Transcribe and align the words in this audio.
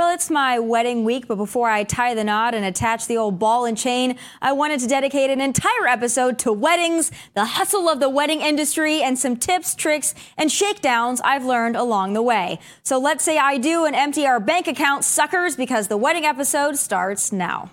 Well, 0.00 0.14
it's 0.14 0.30
my 0.30 0.58
wedding 0.58 1.04
week, 1.04 1.28
but 1.28 1.36
before 1.36 1.68
I 1.68 1.84
tie 1.84 2.14
the 2.14 2.24
knot 2.24 2.54
and 2.54 2.64
attach 2.64 3.06
the 3.06 3.18
old 3.18 3.38
ball 3.38 3.66
and 3.66 3.76
chain, 3.76 4.16
I 4.40 4.52
wanted 4.52 4.80
to 4.80 4.86
dedicate 4.86 5.28
an 5.28 5.42
entire 5.42 5.86
episode 5.86 6.38
to 6.38 6.54
weddings, 6.54 7.12
the 7.34 7.44
hustle 7.44 7.86
of 7.86 8.00
the 8.00 8.08
wedding 8.08 8.40
industry, 8.40 9.02
and 9.02 9.18
some 9.18 9.36
tips, 9.36 9.74
tricks, 9.74 10.14
and 10.38 10.50
shakedowns 10.50 11.20
I've 11.20 11.44
learned 11.44 11.76
along 11.76 12.14
the 12.14 12.22
way. 12.22 12.60
So 12.82 12.98
let's 12.98 13.22
say 13.22 13.36
I 13.36 13.58
do 13.58 13.84
and 13.84 13.94
empty 13.94 14.26
our 14.26 14.40
bank 14.40 14.68
account, 14.68 15.04
suckers, 15.04 15.54
because 15.54 15.88
the 15.88 15.98
wedding 15.98 16.24
episode 16.24 16.78
starts 16.78 17.30
now. 17.30 17.70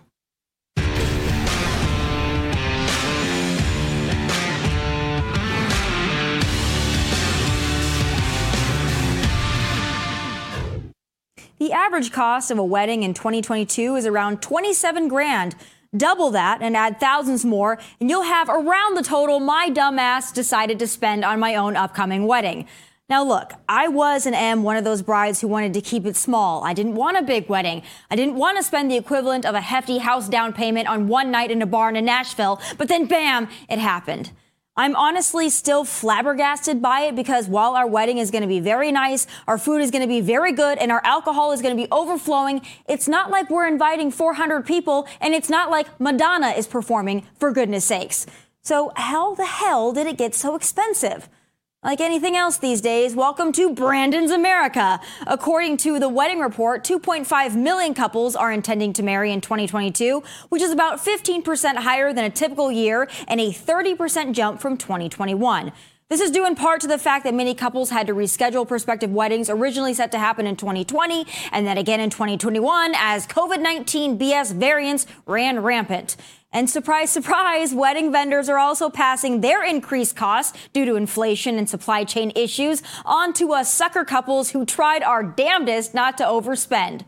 The 11.60 11.72
average 11.72 12.12
cost 12.12 12.52
of 12.52 12.60
a 12.60 12.64
wedding 12.64 13.02
in 13.02 13.16
2022 13.16 13.96
is 13.96 14.06
around 14.06 14.44
27 14.44 15.08
grand. 15.08 15.56
Double 15.96 16.30
that 16.30 16.62
and 16.62 16.78
add 16.78 17.00
thousands 17.00 17.44
more, 17.44 17.80
and 18.00 18.12
you'll 18.12 18.22
have 18.22 18.48
around 18.48 18.96
the 18.96 19.02
total 19.02 19.40
my 19.40 19.72
dumbass 19.72 20.32
decided 20.32 20.78
to 20.78 20.86
spend 20.86 21.26
on 21.26 21.40
my 21.40 21.56
own 21.56 21.76
upcoming 21.76 22.28
wedding. 22.28 22.68
Now, 23.10 23.24
look, 23.24 23.54
I 23.68 23.88
was 23.88 24.28
and 24.28 24.36
am 24.36 24.62
one 24.62 24.78
of 24.78 24.84
those 24.84 25.02
brides 25.02 25.42
who 25.42 25.48
wanted 25.48 25.74
to 25.74 25.82
keep 25.82 26.06
it 26.06 26.16
small. 26.16 26.64
I 26.64 26.76
didn't 26.76 26.94
want 26.94 27.18
a 27.18 27.24
big 27.24 27.50
wedding. 27.50 27.82
I 28.12 28.16
didn't 28.16 28.36
want 28.36 28.58
to 28.58 28.64
spend 28.64 28.92
the 28.92 28.98
equivalent 28.98 29.44
of 29.44 29.56
a 29.56 29.62
hefty 29.62 29.98
house 29.98 30.30
down 30.30 30.54
payment 30.54 30.88
on 30.88 31.08
one 31.08 31.32
night 31.32 31.50
in 31.50 31.64
a 31.64 31.66
barn 31.66 31.96
in 31.96 32.06
Nashville, 32.06 32.62
but 32.78 32.88
then 32.88 33.08
bam, 33.08 33.48
it 33.68 33.80
happened. 33.80 34.32
I'm 34.78 34.96
honestly 34.96 35.50
still 35.50 35.84
flabbergasted 35.84 36.84
by 36.84 37.02
it 37.02 37.16
because 37.16 37.48
while 37.48 37.74
our 37.74 37.88
wedding 37.88 38.20
is 38.20 38.30
going 38.30 38.44
to 38.44 38.48
be 38.48 38.60
very 38.60 38.92
nice, 38.92 39.26
our 39.48 39.58
food 39.58 39.82
is 39.82 39.90
going 39.90 40.04
to 40.04 40.08
be 40.08 40.22
very 40.22 40.52
good, 40.52 40.78
and 40.78 40.92
our 40.92 41.02
alcohol 41.04 41.52
is 41.52 41.64
going 41.64 41.76
to 41.76 41.82
be 41.82 41.90
overflowing, 41.92 42.62
it's 42.88 43.08
not 43.08 43.32
like 43.32 43.50
we're 43.50 43.68
inviting 43.68 44.12
400 44.12 44.68
people 44.68 45.08
and 45.20 45.34
it's 45.34 45.50
not 45.50 45.72
like 45.72 46.00
Madonna 46.00 46.50
is 46.50 46.68
performing, 46.68 47.26
for 47.40 47.52
goodness 47.52 47.86
sakes. 47.86 48.28
So, 48.62 48.92
how 48.96 49.34
the 49.34 49.46
hell 49.46 49.94
did 49.94 50.06
it 50.06 50.18
get 50.18 50.36
so 50.36 50.56
expensive? 50.56 51.28
Like 51.84 52.02
anything 52.02 52.36
else 52.36 52.58
these 52.58 52.82
days, 52.82 53.16
welcome 53.16 53.52
to 53.52 53.72
Brandon's 53.72 54.32
America. 54.32 55.00
According 55.28 55.78
to 55.78 56.00
the 56.00 56.10
wedding 56.10 56.40
report, 56.40 56.84
2.5 56.84 57.56
million 57.56 57.94
couples 57.94 58.36
are 58.36 58.52
intending 58.52 58.94
to 58.94 59.04
marry 59.04 59.32
in 59.32 59.42
2022, 59.42 60.24
which 60.50 60.64
is 60.64 60.72
about 60.72 60.98
15% 60.98 61.76
higher 61.76 62.12
than 62.14 62.26
a 62.26 62.32
typical 62.32 62.72
year 62.72 63.08
and 63.28 63.40
a 63.40 63.52
30% 63.52 64.32
jump 64.32 64.60
from 64.60 64.76
2021. 64.76 65.72
This 66.10 66.20
is 66.20 66.32
due 66.32 66.48
in 66.48 66.56
part 66.56 66.82
to 66.82 66.88
the 66.88 66.98
fact 66.98 67.26
that 67.26 67.36
many 67.36 67.54
couples 67.54 67.92
had 67.92 68.08
to 68.08 68.16
reschedule 68.16 68.68
prospective 68.68 69.12
weddings 69.12 69.48
originally 69.48 69.94
set 69.94 70.12
to 70.14 70.18
happen 70.18 70.48
in 70.48 70.56
2020 70.56 71.28
and 71.52 71.68
then 71.68 71.78
again 71.78 72.00
in 72.00 72.10
2021 72.10 72.94
as 72.96 73.28
COVID 73.28 73.62
19 73.62 74.18
BS 74.18 74.52
variants 74.52 75.06
ran 75.28 75.60
rampant. 75.60 76.16
And 76.58 76.68
surprise, 76.68 77.12
surprise, 77.12 77.72
wedding 77.72 78.12
vendors 78.12 78.50
are 78.50 78.58
also 78.58 78.90
passing 78.90 79.42
their 79.42 79.64
increased 79.64 80.16
costs 80.16 80.58
due 80.74 80.86
to 80.86 80.96
inflation 80.96 81.60
and 81.60 81.70
supply 81.70 82.04
chain 82.04 82.32
issues 82.36 82.82
onto 83.06 83.54
us 83.54 83.72
sucker 83.72 84.04
couples 84.04 84.50
who 84.50 84.66
tried 84.66 85.04
our 85.04 85.22
damnedest 85.22 85.94
not 85.94 86.18
to 86.18 86.24
overspend. 86.24 87.06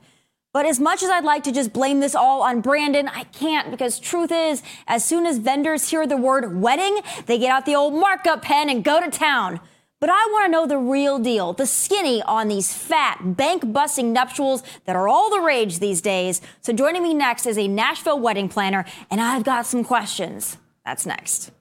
But 0.53 0.67
as 0.67 0.79
much 0.79 1.01
as 1.01 1.09
I'd 1.09 1.23
like 1.23 1.41
to 1.45 1.51
just 1.51 1.73
blame 1.73 1.99
this 1.99 2.13
all 2.13 2.43
on 2.43 2.61
Brandon, 2.61 3.07
I 3.07 3.23
can't 3.23 3.71
because 3.71 3.97
truth 3.97 4.31
is, 4.31 4.61
as 4.85 5.03
soon 5.03 5.25
as 5.25 5.39
vendors 5.39 5.89
hear 5.89 6.05
the 6.05 6.15
word 6.15 6.61
wedding, 6.61 6.99
they 7.25 7.39
get 7.39 7.49
out 7.49 7.65
the 7.65 7.75
old 7.75 7.95
markup 7.95 8.43
pen 8.43 8.69
and 8.69 8.83
go 8.83 9.03
to 9.03 9.09
town. 9.09 9.59
But 9.99 10.09
I 10.09 10.29
want 10.31 10.45
to 10.45 10.51
know 10.51 10.65
the 10.65 10.77
real 10.77 11.19
deal, 11.19 11.51
the 11.51 11.65
skinny 11.65 12.21
on 12.21 12.47
these 12.47 12.73
fat, 12.73 13.35
bank 13.35 13.73
busting 13.73 14.13
nuptials 14.13 14.63
that 14.85 14.95
are 14.95 15.09
all 15.09 15.29
the 15.29 15.41
rage 15.41 15.79
these 15.79 15.99
days. 15.99 16.41
So 16.61 16.71
joining 16.71 17.03
me 17.03 17.13
next 17.13 17.45
is 17.45 17.57
a 17.57 17.67
Nashville 17.67 18.19
wedding 18.19 18.47
planner, 18.47 18.85
and 19.11 19.19
I've 19.19 19.43
got 19.43 19.65
some 19.65 19.83
questions. 19.83 20.57
That's 20.85 21.05
next. 21.05 21.51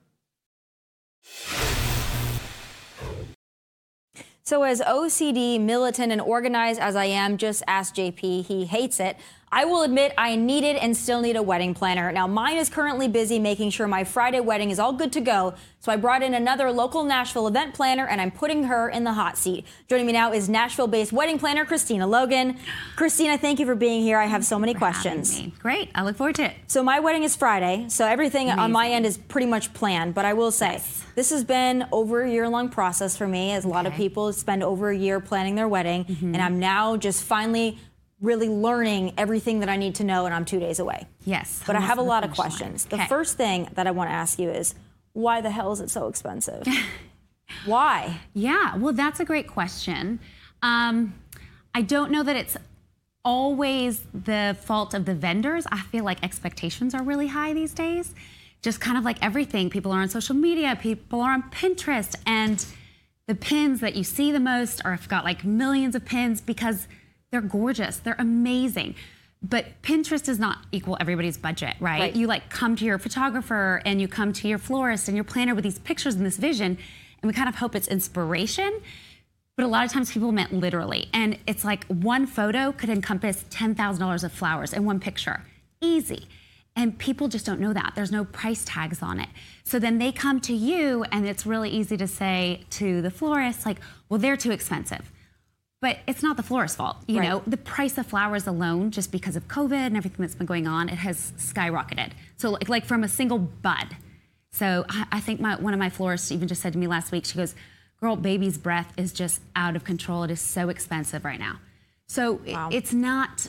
So, 4.44 4.62
as 4.62 4.80
OCD, 4.80 5.60
militant, 5.60 6.10
and 6.10 6.22
organized 6.22 6.80
as 6.80 6.96
I 6.96 7.04
am, 7.04 7.36
just 7.36 7.62
ask 7.66 7.94
JP. 7.94 8.46
He 8.46 8.64
hates 8.64 8.98
it. 8.98 9.18
I 9.50 9.64
will 9.64 9.82
admit 9.82 10.12
I 10.18 10.36
needed 10.36 10.76
and 10.76 10.96
still 10.96 11.20
need 11.20 11.36
a 11.36 11.42
wedding 11.42 11.74
planner. 11.74 12.12
Now, 12.12 12.26
mine 12.26 12.58
is 12.58 12.68
currently 12.68 13.08
busy 13.08 13.38
making 13.38 13.70
sure 13.70 13.86
my 13.86 14.04
Friday 14.04 14.40
wedding 14.40 14.70
is 14.70 14.78
all 14.78 14.92
good 14.92 15.12
to 15.12 15.20
go. 15.20 15.54
So 15.80 15.92
I 15.92 15.96
brought 15.96 16.22
in 16.22 16.34
another 16.34 16.70
local 16.70 17.04
Nashville 17.04 17.46
event 17.46 17.72
planner 17.72 18.06
and 18.06 18.20
I'm 18.20 18.30
putting 18.30 18.64
her 18.64 18.88
in 18.90 19.04
the 19.04 19.12
hot 19.12 19.38
seat. 19.38 19.64
Joining 19.88 20.06
me 20.06 20.12
now 20.12 20.32
is 20.32 20.48
Nashville 20.48 20.88
based 20.88 21.12
wedding 21.12 21.38
planner 21.38 21.64
Christina 21.64 22.06
Logan. 22.06 22.58
Christina, 22.96 23.38
thank 23.38 23.60
you 23.60 23.64
for 23.64 23.74
being 23.74 24.02
here. 24.02 24.18
I 24.18 24.26
have 24.26 24.44
so 24.44 24.58
many 24.58 24.74
questions. 24.74 25.40
Great. 25.60 25.90
I 25.94 26.02
look 26.02 26.16
forward 26.16 26.34
to 26.36 26.46
it. 26.46 26.56
So 26.66 26.82
my 26.82 27.00
wedding 27.00 27.22
is 27.22 27.36
Friday. 27.36 27.86
So 27.88 28.06
everything 28.06 28.48
Amazing. 28.48 28.58
on 28.58 28.72
my 28.72 28.90
end 28.90 29.06
is 29.06 29.16
pretty 29.16 29.46
much 29.46 29.72
planned. 29.72 30.14
But 30.14 30.24
I 30.24 30.34
will 30.34 30.50
say, 30.50 30.72
yes. 30.72 31.04
this 31.14 31.30
has 31.30 31.44
been 31.44 31.86
over 31.92 32.22
a 32.22 32.30
year 32.30 32.48
long 32.48 32.68
process 32.68 33.16
for 33.16 33.28
me, 33.28 33.52
as 33.52 33.64
a 33.64 33.68
lot 33.68 33.86
okay. 33.86 33.94
of 33.94 33.96
people 33.96 34.32
spend 34.32 34.62
over 34.64 34.90
a 34.90 34.96
year 34.96 35.20
planning 35.20 35.54
their 35.54 35.68
wedding. 35.68 36.04
Mm-hmm. 36.04 36.34
And 36.34 36.42
I'm 36.42 36.58
now 36.58 36.96
just 36.96 37.22
finally 37.22 37.78
really 38.20 38.48
learning 38.48 39.14
everything 39.16 39.60
that 39.60 39.68
I 39.68 39.76
need 39.76 39.94
to 39.96 40.04
know, 40.04 40.26
and 40.26 40.34
I'm 40.34 40.44
two 40.44 40.58
days 40.58 40.78
away. 40.78 41.06
Yes. 41.24 41.62
But 41.66 41.76
I 41.76 41.80
have 41.80 41.98
a 41.98 42.02
lot 42.02 42.24
of 42.24 42.32
questions. 42.32 42.84
Line. 42.84 42.90
The 42.90 42.96
okay. 43.04 43.08
first 43.08 43.36
thing 43.36 43.68
that 43.74 43.86
I 43.86 43.90
want 43.92 44.10
to 44.10 44.14
ask 44.14 44.38
you 44.38 44.50
is 44.50 44.74
why 45.12 45.40
the 45.40 45.50
hell 45.50 45.72
is 45.72 45.80
it 45.80 45.90
so 45.90 46.08
expensive? 46.08 46.66
why? 47.64 48.20
Yeah, 48.34 48.76
well, 48.76 48.92
that's 48.92 49.20
a 49.20 49.24
great 49.24 49.46
question. 49.46 50.20
Um, 50.62 51.14
I 51.74 51.82
don't 51.82 52.10
know 52.10 52.22
that 52.24 52.34
it's 52.34 52.56
always 53.24 54.00
the 54.12 54.56
fault 54.62 54.94
of 54.94 55.04
the 55.04 55.14
vendors. 55.14 55.66
I 55.70 55.80
feel 55.82 56.04
like 56.04 56.22
expectations 56.24 56.94
are 56.94 57.02
really 57.02 57.28
high 57.28 57.52
these 57.52 57.74
days. 57.74 58.14
Just 58.62 58.80
kind 58.80 58.98
of 58.98 59.04
like 59.04 59.18
everything. 59.22 59.70
People 59.70 59.92
are 59.92 60.00
on 60.00 60.08
social 60.08 60.34
media, 60.34 60.76
people 60.80 61.20
are 61.20 61.32
on 61.32 61.44
Pinterest, 61.50 62.16
and 62.26 62.64
the 63.26 63.34
pins 63.34 63.80
that 63.80 63.94
you 63.94 64.02
see 64.02 64.32
the 64.32 64.40
most 64.40 64.80
are 64.84 64.92
have 64.92 65.08
got 65.08 65.24
like 65.24 65.44
millions 65.44 65.94
of 65.94 66.04
pins 66.04 66.40
because 66.40 66.88
they're 67.30 67.40
gorgeous. 67.40 67.98
They're 67.98 68.16
amazing. 68.18 68.94
But 69.42 69.66
Pinterest 69.82 70.24
does 70.24 70.38
not 70.38 70.58
equal 70.72 70.96
everybody's 71.00 71.36
budget, 71.36 71.74
right? 71.78 72.00
right? 72.00 72.16
You 72.16 72.26
like 72.26 72.50
come 72.50 72.74
to 72.76 72.84
your 72.84 72.98
photographer 72.98 73.80
and 73.84 74.00
you 74.00 74.08
come 74.08 74.32
to 74.32 74.48
your 74.48 74.58
florist 74.58 75.08
and 75.08 75.16
your 75.16 75.24
planner 75.24 75.54
with 75.54 75.64
these 75.64 75.78
pictures 75.78 76.16
and 76.16 76.26
this 76.26 76.36
vision, 76.36 76.76
and 77.22 77.28
we 77.28 77.32
kind 77.32 77.48
of 77.48 77.56
hope 77.56 77.76
it's 77.76 77.88
inspiration. 77.88 78.80
But 79.56 79.64
a 79.64 79.68
lot 79.68 79.84
of 79.84 79.92
times 79.92 80.12
people 80.12 80.32
meant 80.32 80.52
literally. 80.52 81.08
And 81.12 81.38
it's 81.46 81.64
like 81.64 81.84
one 81.86 82.26
photo 82.26 82.72
could 82.72 82.90
encompass 82.90 83.44
$10,000 83.50 84.24
of 84.24 84.32
flowers 84.32 84.72
in 84.72 84.84
one 84.84 85.00
picture. 85.00 85.42
Easy. 85.80 86.26
And 86.76 86.96
people 86.96 87.26
just 87.26 87.44
don't 87.44 87.58
know 87.58 87.72
that. 87.72 87.92
There's 87.96 88.12
no 88.12 88.24
price 88.24 88.64
tags 88.64 89.02
on 89.02 89.18
it. 89.18 89.28
So 89.64 89.80
then 89.80 89.98
they 89.98 90.12
come 90.12 90.40
to 90.42 90.52
you, 90.52 91.04
and 91.10 91.26
it's 91.26 91.44
really 91.44 91.70
easy 91.70 91.96
to 91.96 92.06
say 92.06 92.64
to 92.70 93.02
the 93.02 93.10
florist, 93.10 93.66
like, 93.66 93.78
well, 94.08 94.20
they're 94.20 94.36
too 94.36 94.52
expensive 94.52 95.10
but 95.80 95.98
it's 96.06 96.22
not 96.22 96.36
the 96.36 96.42
florist's 96.42 96.76
fault. 96.76 96.96
You 97.06 97.20
right. 97.20 97.28
know, 97.28 97.42
the 97.46 97.56
price 97.56 97.98
of 97.98 98.06
flowers 98.06 98.46
alone, 98.46 98.90
just 98.90 99.12
because 99.12 99.36
of 99.36 99.46
COVID 99.46 99.72
and 99.72 99.96
everything 99.96 100.22
that's 100.22 100.34
been 100.34 100.46
going 100.46 100.66
on, 100.66 100.88
it 100.88 100.98
has 100.98 101.32
skyrocketed. 101.36 102.12
So, 102.36 102.50
like, 102.50 102.68
like 102.68 102.84
from 102.84 103.04
a 103.04 103.08
single 103.08 103.38
bud. 103.38 103.96
So, 104.50 104.84
I, 104.88 105.06
I 105.12 105.20
think 105.20 105.40
my, 105.40 105.56
one 105.56 105.74
of 105.74 105.78
my 105.78 105.90
florists 105.90 106.32
even 106.32 106.48
just 106.48 106.62
said 106.62 106.72
to 106.72 106.78
me 106.78 106.86
last 106.86 107.12
week, 107.12 107.24
she 107.24 107.36
goes, 107.36 107.54
Girl, 108.00 108.16
baby's 108.16 108.58
breath 108.58 108.92
is 108.96 109.12
just 109.12 109.40
out 109.56 109.74
of 109.74 109.82
control. 109.84 110.22
It 110.22 110.30
is 110.30 110.40
so 110.40 110.68
expensive 110.68 111.24
right 111.24 111.38
now. 111.38 111.58
So, 112.06 112.40
wow. 112.46 112.68
it, 112.70 112.76
it's 112.76 112.92
not 112.92 113.48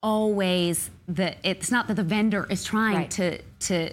always 0.00 0.90
that 1.08 1.38
it's 1.42 1.72
not 1.72 1.88
that 1.88 1.94
the 1.94 2.04
vendor 2.04 2.46
is 2.48 2.62
trying 2.62 2.96
right. 2.96 3.10
to, 3.10 3.42
to, 3.60 3.90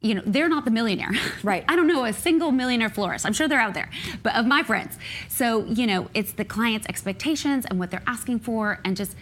you 0.00 0.14
know, 0.14 0.22
they're 0.24 0.48
not 0.48 0.64
the 0.64 0.70
millionaire. 0.70 1.10
Right. 1.42 1.64
I 1.68 1.76
don't 1.76 1.86
know 1.86 2.04
a 2.04 2.12
single 2.12 2.50
millionaire 2.50 2.88
florist. 2.88 3.24
I'm 3.24 3.32
sure 3.32 3.48
they're 3.48 3.60
out 3.60 3.74
there, 3.74 3.90
but 4.22 4.34
of 4.34 4.44
my 4.44 4.62
friends. 4.62 4.98
So, 5.28 5.64
you 5.66 5.86
know, 5.86 6.08
it's 6.12 6.32
the 6.32 6.44
client's 6.44 6.86
expectations 6.88 7.64
and 7.64 7.78
what 7.78 7.90
they're 7.90 8.02
asking 8.06 8.40
for 8.40 8.80
and 8.84 8.96
just 8.96 9.14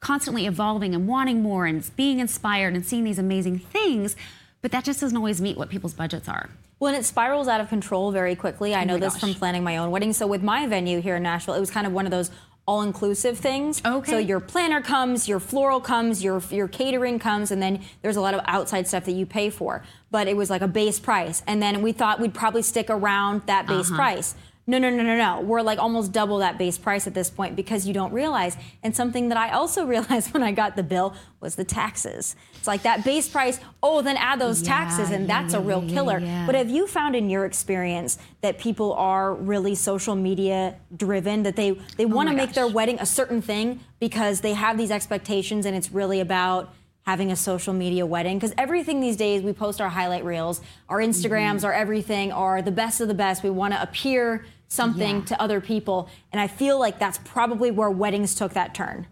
constantly 0.00 0.46
evolving 0.46 0.94
and 0.94 1.08
wanting 1.08 1.42
more 1.42 1.66
and 1.66 1.88
being 1.96 2.20
inspired 2.20 2.74
and 2.74 2.86
seeing 2.86 3.04
these 3.04 3.18
amazing 3.18 3.58
things. 3.58 4.14
But 4.62 4.70
that 4.70 4.84
just 4.84 5.00
doesn't 5.00 5.16
always 5.16 5.40
meet 5.40 5.56
what 5.58 5.68
people's 5.68 5.94
budgets 5.94 6.28
are. 6.28 6.48
Well, 6.78 6.92
and 6.92 7.00
it 7.00 7.04
spirals 7.04 7.48
out 7.48 7.60
of 7.60 7.68
control 7.68 8.12
very 8.12 8.36
quickly. 8.36 8.74
I 8.74 8.82
oh 8.82 8.84
know 8.84 8.98
this 8.98 9.14
gosh. 9.14 9.20
from 9.20 9.34
planning 9.34 9.64
my 9.64 9.76
own 9.76 9.90
wedding. 9.90 10.12
So 10.12 10.26
with 10.26 10.42
my 10.42 10.66
venue 10.66 11.00
here 11.00 11.16
in 11.16 11.22
Nashville, 11.22 11.54
it 11.54 11.60
was 11.60 11.70
kind 11.70 11.86
of 11.86 11.92
one 11.92 12.06
of 12.06 12.10
those 12.10 12.30
all-inclusive 12.66 13.38
things. 13.38 13.82
Okay. 13.84 14.10
So 14.10 14.18
your 14.18 14.40
planner 14.40 14.80
comes, 14.80 15.28
your 15.28 15.40
floral 15.40 15.80
comes, 15.80 16.24
your 16.24 16.42
your 16.50 16.68
catering 16.68 17.18
comes, 17.18 17.50
and 17.50 17.62
then 17.62 17.82
there's 18.02 18.16
a 18.16 18.20
lot 18.20 18.34
of 18.34 18.40
outside 18.46 18.88
stuff 18.88 19.04
that 19.04 19.12
you 19.12 19.26
pay 19.26 19.50
for. 19.50 19.82
But 20.10 20.28
it 20.28 20.36
was 20.36 20.50
like 20.50 20.62
a 20.62 20.68
base 20.68 20.98
price, 20.98 21.42
and 21.46 21.62
then 21.62 21.82
we 21.82 21.92
thought 21.92 22.20
we'd 22.20 22.34
probably 22.34 22.62
stick 22.62 22.88
around 22.88 23.42
that 23.46 23.66
base 23.66 23.88
uh-huh. 23.88 23.96
price. 23.96 24.34
No, 24.66 24.78
no, 24.78 24.88
no, 24.88 25.02
no, 25.02 25.16
no. 25.16 25.40
We're 25.42 25.60
like 25.60 25.78
almost 25.78 26.12
double 26.12 26.38
that 26.38 26.56
base 26.56 26.78
price 26.78 27.06
at 27.06 27.12
this 27.12 27.28
point 27.28 27.54
because 27.54 27.86
you 27.86 27.92
don't 27.92 28.12
realize. 28.12 28.56
And 28.82 28.96
something 28.96 29.28
that 29.28 29.36
I 29.36 29.50
also 29.50 29.84
realized 29.94 30.32
when 30.32 30.42
I 30.42 30.52
got 30.52 30.74
the 30.76 30.82
bill 30.82 31.14
was 31.40 31.56
the 31.56 31.64
taxes. 31.64 32.34
It's 32.54 32.66
like 32.66 32.82
that 32.82 33.04
base 33.04 33.28
price, 33.28 33.60
oh, 33.82 34.00
then 34.00 34.16
add 34.16 34.40
those 34.40 34.62
Yeah, 34.62 34.68
taxes, 34.68 35.10
and 35.10 35.28
yeah, 35.28 35.42
that's 35.42 35.52
yeah, 35.52 35.60
a 35.60 35.62
real 35.62 35.82
killer. 35.82 36.20
But 36.46 36.54
have 36.54 36.70
you 36.70 36.86
found 36.86 37.14
in 37.14 37.28
your 37.28 37.44
experience 37.44 38.18
that 38.40 38.58
people 38.58 38.94
are 38.94 39.34
really 39.34 39.74
social 39.74 40.14
media 40.14 40.76
driven, 40.96 41.42
that 41.42 41.56
they, 41.56 41.72
they 41.98 42.06
want 42.06 42.28
to 42.30 42.34
Oh 42.34 42.36
make 42.36 42.54
their 42.54 42.66
wedding 42.66 42.98
a 43.00 43.06
certain 43.06 43.42
thing 43.42 43.80
because 44.00 44.40
they 44.40 44.54
have 44.54 44.78
these 44.78 44.90
expectations 44.90 45.66
and 45.66 45.76
it's 45.76 45.92
really 45.92 46.20
about 46.20 46.72
having 47.04 47.30
a 47.30 47.36
social 47.36 47.72
media 47.74 48.04
wedding 48.06 48.36
because 48.38 48.52
everything 48.58 49.00
these 49.00 49.16
days 49.16 49.42
we 49.42 49.52
post 49.52 49.80
our 49.80 49.88
highlight 49.90 50.24
reels 50.24 50.60
our 50.88 50.98
instagrams 50.98 51.56
Mm-hmm. 51.58 51.66
our 51.66 51.72
everything 51.72 52.32
are 52.32 52.62
the 52.62 52.70
best 52.72 53.00
of 53.00 53.08
the 53.08 53.14
best 53.14 53.42
we 53.42 53.50
want 53.50 53.72
to 53.74 53.80
appear 53.82 54.44
something 54.68 55.18
Yeah. 55.18 55.24
to 55.26 55.40
other 55.42 55.60
people 55.60 56.08
and 56.32 56.40
i 56.40 56.46
feel 56.46 56.78
like 56.78 56.98
that's 56.98 57.18
probably 57.24 57.70
where 57.70 57.90
weddings 57.90 58.34
took 58.34 58.52
that 58.54 58.74
turn 58.74 59.06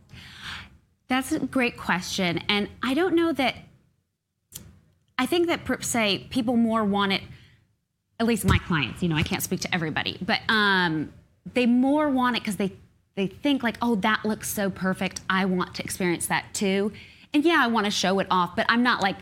That's 1.08 1.30
a 1.32 1.40
great 1.40 1.76
question. 1.76 2.38
And 2.48 2.68
I 2.82 2.94
don't 2.94 3.14
know 3.14 3.32
that, 3.34 3.54
I 5.18 5.26
think 5.26 5.46
that, 5.48 5.64
per 5.66 5.80
say, 5.82 6.26
people 6.30 6.56
more 6.56 6.84
want 6.84 7.12
it, 7.12 7.20
at 8.18 8.26
least 8.26 8.46
my 8.46 8.56
clients, 8.58 9.02
you 9.02 9.10
know, 9.10 9.16
I 9.16 9.22
can't 9.22 9.42
speak 9.42 9.60
to 9.60 9.74
everybody, 9.74 10.16
but 10.22 10.40
um, 10.48 11.12
they 11.52 11.66
more 11.66 12.08
want 12.08 12.36
it 12.36 12.40
because 12.42 12.56
they, 12.56 12.72
they 13.14 13.26
think 13.26 13.62
like, 13.62 13.76
oh, 13.82 13.96
that 13.96 14.24
looks 14.24 14.48
so 14.48 14.70
perfect. 14.70 15.20
I 15.28 15.44
want 15.44 15.74
to 15.74 15.82
experience 15.84 16.28
that 16.28 16.44
too. 16.54 16.92
And 17.34 17.44
yeah, 17.44 17.60
I 17.60 17.68
want 17.68 17.86
to 17.86 17.90
show 17.90 18.18
it 18.18 18.26
off, 18.30 18.56
but 18.56 18.66
I'm 18.68 18.82
not 18.82 19.00
like, 19.00 19.16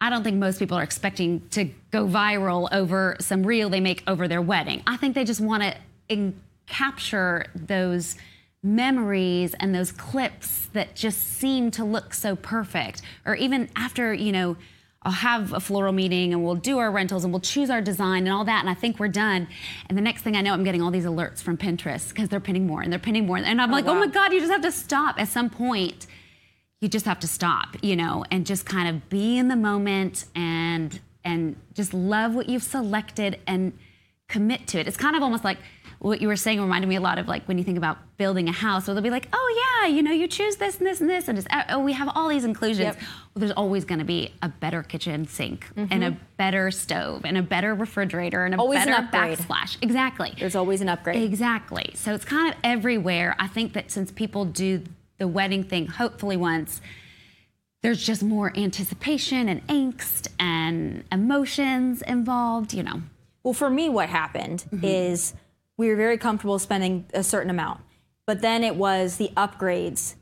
I 0.00 0.10
don't 0.10 0.22
think 0.22 0.36
most 0.36 0.58
people 0.58 0.76
are 0.76 0.82
expecting 0.82 1.48
to 1.50 1.70
go 1.90 2.06
viral 2.06 2.68
over 2.70 3.16
some 3.18 3.46
reel 3.46 3.70
they 3.70 3.80
make 3.80 4.02
over 4.06 4.28
their 4.28 4.42
wedding. 4.42 4.82
I 4.86 4.96
think 4.96 5.14
they 5.14 5.24
just 5.24 5.40
want 5.40 5.62
to 5.62 5.74
in- 6.08 6.38
capture 6.66 7.46
those 7.54 8.16
memories 8.62 9.54
and 9.54 9.74
those 9.74 9.92
clips 9.92 10.66
that 10.72 10.94
just 10.94 11.22
seem 11.22 11.70
to 11.70 11.84
look 11.84 12.12
so 12.12 12.36
perfect. 12.36 13.00
Or 13.24 13.34
even 13.36 13.70
after, 13.76 14.12
you 14.12 14.32
know, 14.32 14.56
I'll 15.02 15.12
have 15.12 15.52
a 15.52 15.60
floral 15.60 15.92
meeting 15.92 16.32
and 16.32 16.44
we'll 16.44 16.56
do 16.56 16.78
our 16.78 16.90
rentals 16.90 17.22
and 17.22 17.32
we'll 17.32 17.40
choose 17.40 17.70
our 17.70 17.80
design 17.80 18.26
and 18.26 18.34
all 18.34 18.44
that. 18.44 18.60
And 18.60 18.68
I 18.68 18.74
think 18.74 18.98
we're 18.98 19.06
done. 19.08 19.46
And 19.88 19.96
the 19.96 20.02
next 20.02 20.22
thing 20.22 20.36
I 20.36 20.40
know, 20.40 20.52
I'm 20.52 20.64
getting 20.64 20.82
all 20.82 20.90
these 20.90 21.04
alerts 21.04 21.40
from 21.40 21.56
Pinterest 21.56 22.08
because 22.08 22.28
they're 22.28 22.40
pinning 22.40 22.66
more 22.66 22.82
and 22.82 22.92
they're 22.92 22.98
pinning 22.98 23.24
more. 23.24 23.36
And 23.36 23.62
I'm 23.62 23.70
oh, 23.70 23.72
like, 23.72 23.86
oh 23.86 23.94
my 23.94 24.08
God, 24.08 24.32
you 24.32 24.40
just 24.40 24.50
have 24.50 24.62
to 24.62 24.72
stop 24.72 25.20
at 25.20 25.28
some 25.28 25.48
point 25.48 26.08
you 26.80 26.88
just 26.88 27.06
have 27.06 27.20
to 27.20 27.26
stop, 27.28 27.76
you 27.82 27.96
know, 27.96 28.24
and 28.30 28.46
just 28.46 28.66
kind 28.66 28.88
of 28.88 29.08
be 29.08 29.38
in 29.38 29.48
the 29.48 29.56
moment 29.56 30.26
and 30.34 31.00
and 31.24 31.56
just 31.74 31.92
love 31.92 32.34
what 32.34 32.48
you've 32.48 32.62
selected 32.62 33.40
and 33.46 33.72
commit 34.28 34.66
to 34.68 34.78
it. 34.78 34.86
It's 34.86 34.96
kind 34.96 35.16
of 35.16 35.22
almost 35.22 35.44
like 35.44 35.58
what 35.98 36.20
you 36.20 36.28
were 36.28 36.36
saying 36.36 36.60
reminded 36.60 36.88
me 36.88 36.96
a 36.96 37.00
lot 37.00 37.18
of 37.18 37.26
like 37.26 37.46
when 37.48 37.58
you 37.58 37.64
think 37.64 37.78
about 37.78 37.98
building 38.16 38.48
a 38.48 38.52
house, 38.52 38.86
where 38.86 38.94
they'll 38.94 39.02
be 39.02 39.10
like, 39.10 39.28
oh 39.32 39.80
yeah, 39.82 39.88
you 39.88 40.02
know, 40.02 40.12
you 40.12 40.28
choose 40.28 40.56
this 40.56 40.78
and 40.78 40.86
this 40.86 41.00
and 41.00 41.08
this, 41.08 41.28
and 41.28 41.38
it's, 41.38 41.46
oh, 41.50 41.76
uh, 41.76 41.78
we 41.78 41.92
have 41.92 42.10
all 42.14 42.28
these 42.28 42.44
inclusions. 42.44 42.80
Yep. 42.80 42.96
Well, 42.96 43.40
there's 43.40 43.52
always 43.52 43.84
going 43.84 43.98
to 43.98 44.04
be 44.04 44.32
a 44.42 44.48
better 44.48 44.82
kitchen 44.82 45.26
sink 45.26 45.68
and 45.76 46.04
a 46.04 46.10
mm-hmm. 46.10 46.18
better 46.36 46.70
stove 46.70 47.22
and 47.24 47.36
a 47.36 47.42
better 47.42 47.74
refrigerator 47.74 48.44
and 48.44 48.54
a 48.54 48.58
Always 48.58 48.80
an 48.80 48.88
better 48.88 49.04
upgrade. 49.04 49.38
backsplash. 49.38 49.78
Exactly. 49.82 50.34
there's 50.38 50.54
always 50.54 50.80
an 50.80 50.88
upgrade 50.88 51.22
Exactly. 51.22 51.92
So 51.94 52.14
it's 52.14 52.24
kind 52.24 52.52
of 52.52 52.58
everywhere. 52.62 53.34
I 53.38 53.48
think 53.48 53.72
that 53.72 53.90
since 53.90 54.10
people 54.10 54.44
do 54.44 54.82
the 55.18 55.28
wedding 55.28 55.64
thing, 55.64 55.86
hopefully 55.86 56.36
once, 56.36 56.80
there's 57.82 58.04
just 58.04 58.22
more 58.22 58.52
anticipation 58.56 59.48
and 59.48 59.66
angst 59.68 60.28
and 60.38 61.04
emotions 61.12 62.02
involved, 62.02 62.74
you 62.74 62.82
know. 62.82 63.02
Well, 63.42 63.54
for 63.54 63.70
me, 63.70 63.88
what 63.88 64.08
happened 64.08 64.64
Mm-hmm. 64.72 64.84
is 64.84 65.34
we 65.76 65.88
were 65.88 65.96
very 65.96 66.18
comfortable 66.18 66.58
spending 66.58 67.06
a 67.14 67.22
certain 67.22 67.50
amount, 67.50 67.80
but 68.26 68.40
then 68.40 68.64
it 68.64 68.76
was 68.76 69.18
the 69.18 69.30
upgrades, 69.36 70.14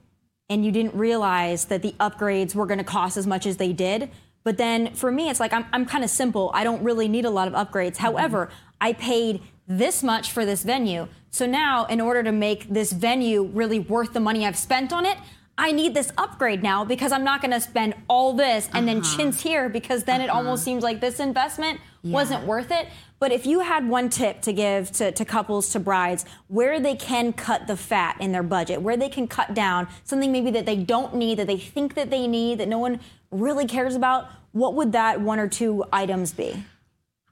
and 0.50 0.64
you 0.64 0.70
didn't 0.73 0.94
realize 0.94 1.67
that 1.67 1.81
the 1.82 1.93
upgrades 1.99 2.55
were 2.55 2.67
going 2.67 2.79
to 2.79 2.85
cost 2.85 3.17
as 3.17 3.26
much 3.26 3.47
as 3.47 3.56
they 3.56 3.73
did. 3.73 4.11
But 4.43 4.58
then 4.58 4.93
for 4.94 5.11
me, 5.11 5.31
it's 5.31 5.40
like 5.40 5.55
I'm, 5.55 5.64
I'm 5.73 5.87
kind 5.87 6.05
of 6.05 6.11
simple. 6.11 6.50
I 6.52 6.64
don't 6.64 6.82
really 6.85 7.08
need 7.08 7.25
a 7.25 7.31
lot 7.31 7.49
of 7.49 7.55
upgrades. 7.55 7.97
However, 7.97 8.50
I 8.79 8.93
paid 8.93 9.40
this 9.67 10.02
much 10.02 10.32
for 10.32 10.44
this 10.44 10.62
venue. 10.64 11.08
So 11.34 11.46
now, 11.46 11.86
in 11.86 12.00
order 12.00 12.22
to 12.22 12.31
make 12.31 12.69
this 12.69 12.92
venue 12.92 13.42
really 13.42 13.81
worth 13.81 14.12
the 14.12 14.20
money 14.20 14.46
I've 14.46 14.56
spent 14.56 14.92
on 14.92 15.04
it, 15.04 15.19
I 15.58 15.72
need 15.72 15.92
this 15.92 16.12
upgrade 16.16 16.62
now 16.62 16.84
because 16.84 17.10
I'm 17.10 17.25
not 17.25 17.40
going 17.40 17.50
to 17.50 17.60
spend 17.60 17.94
all 18.08 18.34
this 18.34 18.69
and 18.72 18.86
then 18.86 18.98
uh-huh. 18.98 19.16
chintz 19.16 19.42
here 19.42 19.69
because 19.69 20.04
then 20.04 20.20
it 20.20 20.31
almost 20.31 20.60
uh-huh. 20.60 20.64
seems 20.64 20.84
like 20.84 21.00
this 21.00 21.19
investment 21.19 21.81
wasn't 22.04 22.46
worth 22.46 22.70
it. 22.70 22.86
But 23.19 23.32
if 23.32 23.46
you 23.46 23.58
had 23.60 23.88
one 23.88 24.10
tip 24.10 24.42
to 24.42 24.52
give 24.52 24.92
to, 24.92 25.10
to 25.10 25.25
couples, 25.25 25.70
to 25.70 25.81
brides, 25.81 26.25
where 26.46 26.78
they 26.78 26.94
can 26.94 27.32
cut 27.32 27.66
the 27.66 27.76
fat 27.76 28.16
in 28.20 28.30
their 28.30 28.44
budget, 28.44 28.80
where 28.80 28.96
they 28.96 29.08
can 29.08 29.26
cut 29.26 29.54
down 29.54 29.88
something 30.04 30.30
maybe 30.30 30.52
that 30.52 30.66
they 30.66 30.76
don't 30.76 31.16
need, 31.16 31.40
that 31.40 31.48
they 31.48 31.58
think 31.58 31.94
that 31.94 32.10
they 32.10 32.28
need, 32.28 32.58
that 32.58 32.69
no 32.69 32.78
one 32.78 33.00
really 33.32 33.66
cares 33.66 33.96
about, 33.96 34.30
what 34.52 34.75
would 34.75 34.92
that 34.92 35.20
one 35.20 35.40
or 35.40 35.48
two 35.48 35.84
items 35.92 36.32
be? 36.32 36.62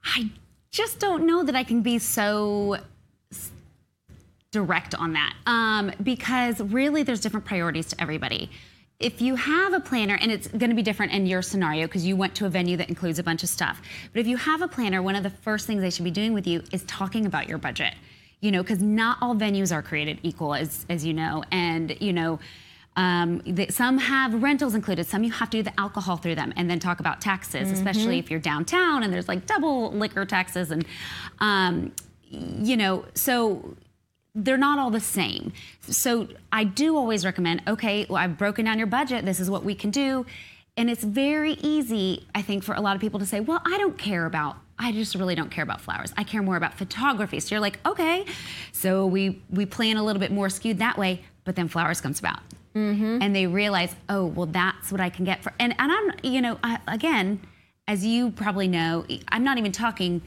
I 0.03 0.29
just 0.71 0.99
don't 0.99 1.25
know 1.25 1.43
that 1.43 1.55
I 1.55 1.63
can 1.63 1.81
be 1.81 1.99
so 1.99 2.79
direct 4.53 4.93
on 4.95 5.13
that 5.13 5.33
um, 5.47 5.91
because 6.01 6.61
really 6.61 7.03
there's 7.03 7.19
different 7.19 7.45
priorities 7.45 7.87
to 7.87 7.99
everybody. 7.99 8.49
If 8.99 9.21
you 9.21 9.35
have 9.35 9.73
a 9.73 9.81
planner, 9.81 10.17
and 10.21 10.31
it's 10.31 10.47
going 10.47 10.69
to 10.69 10.75
be 10.75 10.83
different 10.83 11.11
in 11.11 11.25
your 11.25 11.41
scenario 11.41 11.87
because 11.87 12.05
you 12.05 12.15
went 12.15 12.35
to 12.35 12.45
a 12.45 12.49
venue 12.49 12.77
that 12.77 12.87
includes 12.87 13.19
a 13.19 13.23
bunch 13.23 13.43
of 13.43 13.49
stuff, 13.49 13.81
but 14.13 14.21
if 14.21 14.27
you 14.27 14.37
have 14.37 14.61
a 14.61 14.67
planner, 14.67 15.01
one 15.01 15.15
of 15.15 15.23
the 15.23 15.29
first 15.29 15.67
things 15.67 15.81
they 15.81 15.89
should 15.89 16.05
be 16.05 16.11
doing 16.11 16.31
with 16.31 16.47
you 16.47 16.63
is 16.71 16.83
talking 16.85 17.25
about 17.25 17.49
your 17.49 17.57
budget. 17.57 17.95
You 18.39 18.51
know, 18.51 18.61
because 18.61 18.81
not 18.81 19.17
all 19.21 19.35
venues 19.35 19.73
are 19.73 19.81
created 19.81 20.19
equal, 20.21 20.53
as 20.53 20.85
as 20.89 21.03
you 21.05 21.13
know, 21.13 21.43
and 21.51 21.99
you 21.99 22.13
know. 22.13 22.39
Um, 22.95 23.41
some 23.69 23.97
have 23.97 24.43
rentals 24.43 24.75
included. 24.75 25.07
Some 25.07 25.23
you 25.23 25.31
have 25.31 25.49
to 25.49 25.57
do 25.57 25.63
the 25.63 25.79
alcohol 25.79 26.17
through 26.17 26.35
them, 26.35 26.53
and 26.55 26.69
then 26.69 26.77
talk 26.77 26.99
about 26.99 27.21
taxes, 27.21 27.71
especially 27.71 28.19
if 28.19 28.29
you're 28.29 28.39
downtown 28.39 29.01
and 29.01 29.11
there's 29.11 29.27
like 29.27 29.47
double 29.47 29.91
liquor 29.93 30.25
taxes, 30.25 30.69
and 30.69 30.85
um, 31.39 31.91
you 32.29 32.77
know, 32.77 33.05
so 33.15 33.75
they're 34.35 34.57
not 34.57 34.79
all 34.79 34.89
the 34.89 34.99
same. 34.99 35.53
So 35.81 36.27
I 36.51 36.63
do 36.63 36.97
always 36.97 37.25
recommend. 37.25 37.61
Okay, 37.67 38.05
well, 38.09 38.17
I've 38.17 38.37
broken 38.37 38.65
down 38.65 38.77
your 38.77 38.87
budget. 38.87 39.25
This 39.25 39.39
is 39.39 39.49
what 39.49 39.63
we 39.63 39.75
can 39.75 39.91
do, 39.91 40.25
and 40.75 40.89
it's 40.89 41.03
very 41.03 41.53
easy, 41.53 42.25
I 42.33 42.41
think, 42.41 42.63
for 42.63 42.73
a 42.73 42.81
lot 42.81 42.95
of 42.95 43.01
people 43.01 43.19
to 43.19 43.25
say, 43.25 43.39
"Well, 43.39 43.61
I 43.65 43.77
don't 43.77 43.97
care 43.97 44.25
about." 44.25 44.57
I 44.79 44.91
just 44.91 45.13
really 45.13 45.35
don't 45.35 45.51
care 45.51 45.63
about 45.63 45.81
flowers. 45.81 46.11
I 46.17 46.23
care 46.23 46.41
more 46.41 46.57
about 46.57 46.73
photography. 46.73 47.39
So 47.39 47.53
you're 47.53 47.61
like, 47.61 47.79
okay, 47.85 48.25
so 48.71 49.05
we 49.05 49.41
we 49.51 49.65
plan 49.65 49.97
a 49.97 50.03
little 50.03 50.19
bit 50.19 50.31
more 50.31 50.49
skewed 50.49 50.79
that 50.79 50.97
way, 50.97 51.21
but 51.43 51.55
then 51.55 51.67
flowers 51.67 52.01
comes 52.01 52.19
about 52.19 52.39
mm-hmm. 52.75 53.19
and 53.21 53.35
they 53.35 53.47
realize, 53.47 53.95
oh, 54.09 54.25
well, 54.25 54.45
that's 54.47 54.91
what 54.91 55.01
I 55.01 55.09
can 55.09 55.25
get 55.25 55.43
for. 55.43 55.53
And 55.59 55.75
and 55.77 55.91
I'm, 55.91 56.11
you 56.23 56.41
know, 56.41 56.59
I, 56.63 56.79
again, 56.87 57.41
as 57.87 58.05
you 58.05 58.31
probably 58.31 58.67
know, 58.67 59.05
I'm 59.29 59.43
not 59.43 59.57
even 59.57 59.71
talking. 59.71 60.21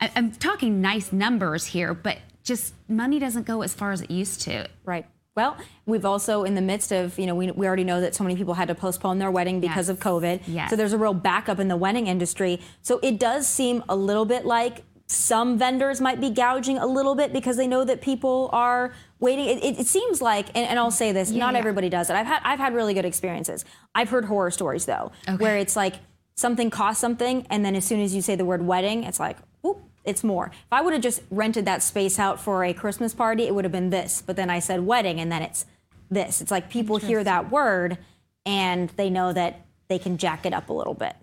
I, 0.00 0.10
I'm 0.14 0.32
talking 0.32 0.80
nice 0.80 1.12
numbers 1.12 1.66
here, 1.66 1.94
but 1.94 2.18
just 2.46 2.72
money 2.88 3.18
doesn't 3.18 3.44
go 3.44 3.62
as 3.62 3.74
far 3.74 3.92
as 3.92 4.00
it 4.00 4.10
used 4.10 4.40
to. 4.42 4.68
Right. 4.84 5.04
Well, 5.34 5.58
we've 5.84 6.06
also 6.06 6.44
in 6.44 6.54
the 6.54 6.62
midst 6.62 6.92
of, 6.92 7.18
you 7.18 7.26
know, 7.26 7.34
we, 7.34 7.50
we 7.50 7.66
already 7.66 7.84
know 7.84 8.00
that 8.00 8.14
so 8.14 8.24
many 8.24 8.36
people 8.36 8.54
had 8.54 8.68
to 8.68 8.74
postpone 8.74 9.18
their 9.18 9.30
wedding 9.30 9.60
because 9.60 9.90
of 9.90 9.98
COVID. 9.98 10.40
Yes. 10.46 10.70
So 10.70 10.76
there's 10.76 10.94
a 10.94 10.98
real 10.98 11.12
backup 11.12 11.58
in 11.58 11.68
the 11.68 11.76
wedding 11.76 12.06
industry. 12.06 12.60
So 12.80 12.98
it 13.02 13.18
does 13.18 13.46
seem 13.46 13.84
a 13.88 13.94
little 13.94 14.24
bit 14.24 14.46
like 14.46 14.84
some 15.08 15.58
vendors 15.58 16.00
might 16.00 16.20
be 16.20 16.30
gouging 16.30 16.78
a 16.78 16.86
little 16.86 17.14
bit 17.14 17.32
because 17.32 17.56
they 17.56 17.66
know 17.66 17.84
that 17.84 18.00
people 18.00 18.48
are 18.52 18.94
waiting. 19.20 19.46
It, 19.46 19.62
it, 19.62 19.80
it 19.80 19.86
seems 19.86 20.22
like, 20.22 20.48
and, 20.48 20.66
and 20.68 20.78
I'll 20.78 20.90
say 20.90 21.12
this, 21.12 21.30
not 21.30 21.52
yeah. 21.52 21.58
everybody 21.58 21.90
does 21.90 22.08
it. 22.08 22.16
I've 22.16 22.26
had 22.26 22.40
I've 22.42 22.58
had 22.58 22.74
really 22.74 22.94
good 22.94 23.04
experiences. 23.04 23.64
I've 23.94 24.08
heard 24.08 24.24
horror 24.24 24.50
stories 24.50 24.86
though, 24.86 25.12
where 25.36 25.58
it's 25.58 25.76
like 25.76 25.96
something 26.34 26.70
costs 26.70 27.00
something, 27.00 27.46
and 27.50 27.64
then 27.64 27.76
as 27.76 27.84
soon 27.84 28.00
as 28.00 28.14
you 28.14 28.22
say 28.22 28.36
the 28.36 28.44
word 28.44 28.66
wedding, 28.66 29.04
it's 29.04 29.20
like, 29.20 29.36
whoop, 29.62 29.82
it's 30.06 30.24
more. 30.24 30.46
If 30.46 30.72
I 30.72 30.80
would 30.80 30.92
have 30.92 31.02
just 31.02 31.22
rented 31.30 31.64
that 31.64 31.82
space 31.82 32.18
out 32.18 32.40
for 32.40 32.64
a 32.64 32.72
Christmas 32.72 33.12
party, 33.12 33.44
it 33.44 33.54
would 33.54 33.64
have 33.64 33.72
been 33.72 33.90
this. 33.90 34.22
But 34.24 34.36
then 34.36 34.48
I 34.48 34.60
said 34.60 34.86
wedding, 34.86 35.20
and 35.20 35.30
then 35.30 35.42
it's 35.42 35.66
this. 36.10 36.40
It's 36.40 36.50
like 36.50 36.70
people 36.70 36.96
hear 36.96 37.22
that 37.24 37.50
word 37.50 37.98
and 38.44 38.90
they 38.90 39.10
know 39.10 39.32
that 39.32 39.66
they 39.88 39.98
can 39.98 40.18
jack 40.18 40.46
it 40.46 40.52
up 40.52 40.68
a 40.68 40.72
little 40.72 40.94
bit. 40.94 41.16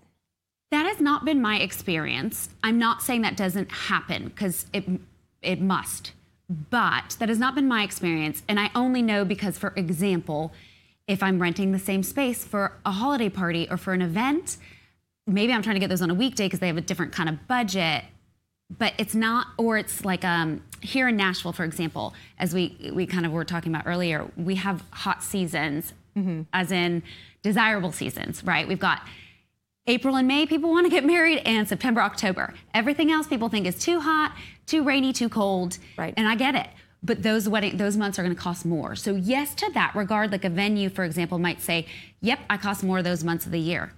That 0.70 0.86
has 0.86 1.00
not 1.00 1.24
been 1.24 1.40
my 1.40 1.58
experience. 1.58 2.50
I'm 2.62 2.78
not 2.78 3.02
saying 3.02 3.22
that 3.22 3.36
doesn't 3.36 3.70
happen 3.70 4.26
because 4.26 4.66
it 4.72 4.84
it 5.42 5.60
must. 5.60 6.12
But 6.48 7.16
that 7.18 7.28
has 7.28 7.38
not 7.38 7.54
been 7.54 7.66
my 7.66 7.82
experience 7.82 8.42
and 8.48 8.60
I 8.60 8.70
only 8.74 9.02
know 9.02 9.24
because 9.24 9.58
for 9.58 9.72
example, 9.76 10.52
if 11.06 11.22
I'm 11.22 11.40
renting 11.40 11.72
the 11.72 11.78
same 11.78 12.02
space 12.02 12.44
for 12.44 12.72
a 12.84 12.92
holiday 12.92 13.28
party 13.28 13.66
or 13.70 13.76
for 13.76 13.92
an 13.92 14.02
event, 14.02 14.56
maybe 15.26 15.52
I'm 15.52 15.62
trying 15.62 15.76
to 15.76 15.80
get 15.80 15.88
those 15.88 16.02
on 16.02 16.10
a 16.10 16.14
weekday 16.14 16.46
because 16.46 16.60
they 16.60 16.66
have 16.66 16.76
a 16.76 16.82
different 16.82 17.12
kind 17.12 17.28
of 17.28 17.46
budget. 17.46 18.04
But 18.70 18.94
it's 18.98 19.14
not, 19.14 19.48
or 19.58 19.76
it's 19.78 20.04
like 20.04 20.24
um, 20.24 20.62
here 20.80 21.08
in 21.08 21.16
Nashville, 21.16 21.52
for 21.52 21.64
example, 21.64 22.14
as 22.38 22.54
we 22.54 22.90
we 22.94 23.06
kind 23.06 23.26
of 23.26 23.32
were 23.32 23.44
talking 23.44 23.72
about 23.74 23.86
earlier, 23.86 24.30
we 24.36 24.54
have 24.56 24.82
hot 24.90 25.22
seasons, 25.22 25.92
as 26.52 26.72
in 26.72 27.02
desirable 27.42 27.92
seasons, 27.92 28.42
right? 28.42 28.66
We've 28.66 28.78
got 28.78 29.02
April 29.86 30.16
and 30.16 30.26
May, 30.26 30.46
people 30.46 30.70
want 30.70 30.86
to 30.86 30.90
get 30.90 31.04
married, 31.04 31.42
and 31.44 31.68
September, 31.68 32.00
October. 32.00 32.54
Everything 32.72 33.10
else 33.12 33.26
people 33.26 33.48
think 33.50 33.66
is 33.66 33.78
too 33.78 34.00
hot, 34.00 34.34
too 34.66 34.82
rainy, 34.82 35.12
too 35.12 35.28
cold. 35.28 35.76
Right. 35.98 36.14
And 36.16 36.26
I 36.26 36.34
get 36.36 36.54
it. 36.54 36.68
But 37.02 37.22
those 37.22 37.46
wedding 37.48 37.76
those 37.76 37.98
months 37.98 38.18
are 38.18 38.22
going 38.22 38.34
to 38.34 38.40
cost 38.40 38.64
more. 38.64 38.96
So 38.96 39.14
yes, 39.14 39.54
to 39.56 39.70
that 39.74 39.94
regard, 39.94 40.32
like 40.32 40.46
a 40.46 40.48
venue, 40.48 40.88
for 40.88 41.04
example, 41.04 41.38
might 41.38 41.60
say, 41.60 41.86
"Yep, 42.22 42.38
I 42.48 42.56
cost 42.56 42.82
more 42.82 43.02
those 43.02 43.22
months 43.22 43.44
of 43.44 43.52
the 43.52 43.60
year," 43.60 43.92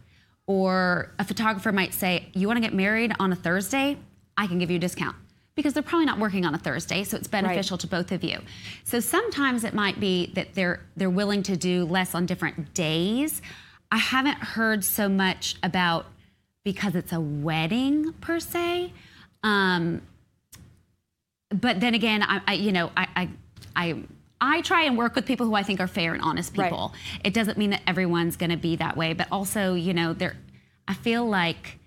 or 0.48 1.12
a 1.20 1.24
photographer 1.24 1.70
might 1.70 1.94
say, 1.94 2.30
"You 2.34 2.48
want 2.48 2.56
to 2.56 2.60
get 2.60 2.74
married 2.74 3.12
on 3.20 3.30
a 3.30 3.36
Thursday? 3.36 3.96
I 4.36 4.46
can 4.46 4.58
give 4.58 4.70
you 4.70 4.76
a 4.76 4.80
discount." 4.80 5.16
Because 5.54 5.72
they're 5.72 5.82
probably 5.82 6.04
not 6.04 6.18
working 6.18 6.44
on 6.44 6.54
a 6.54 6.58
Thursday, 6.58 7.02
so 7.02 7.16
it's 7.16 7.28
beneficial 7.28 7.78
to 7.78 7.86
both 7.86 8.12
of 8.12 8.22
you. 8.22 8.40
So 8.84 9.00
sometimes 9.00 9.64
it 9.64 9.72
might 9.72 9.98
be 9.98 10.26
that 10.34 10.54
they're 10.54 10.80
they're 10.96 11.08
willing 11.08 11.42
to 11.44 11.56
do 11.56 11.84
less 11.86 12.14
on 12.14 12.26
different 12.26 12.74
days. 12.74 13.40
I 13.90 13.96
haven't 13.98 14.36
heard 14.38 14.84
so 14.84 15.08
much 15.08 15.56
about 15.62 16.06
because 16.64 16.94
it's 16.94 17.12
a 17.12 17.20
wedding 17.20 18.12
per 18.14 18.40
se. 18.40 18.92
Um, 19.42 20.02
but 21.50 21.80
then 21.80 21.94
again, 21.94 22.22
I, 22.22 22.40
I 22.46 22.52
you 22.54 22.72
know, 22.72 22.90
I, 22.96 23.06
I, 23.16 23.28
I, 23.76 24.02
I 24.40 24.60
try 24.62 24.82
and 24.82 24.98
work 24.98 25.14
with 25.14 25.26
people 25.26 25.46
who 25.46 25.54
I 25.54 25.62
think 25.62 25.80
are 25.80 25.86
fair 25.86 26.12
and 26.12 26.22
honest 26.22 26.56
Right. 26.56 26.68
people. 26.68 26.92
It 27.24 27.32
doesn't 27.32 27.56
mean 27.56 27.70
that 27.70 27.82
everyone's 27.86 28.36
going 28.36 28.50
to 28.50 28.56
be 28.56 28.76
that 28.76 28.96
way, 28.96 29.12
but 29.12 29.28
also, 29.30 29.74
you 29.74 29.94
know, 29.94 30.12
there. 30.12 30.36
I 30.88 30.94
feel 30.94 31.24
like 31.26 31.78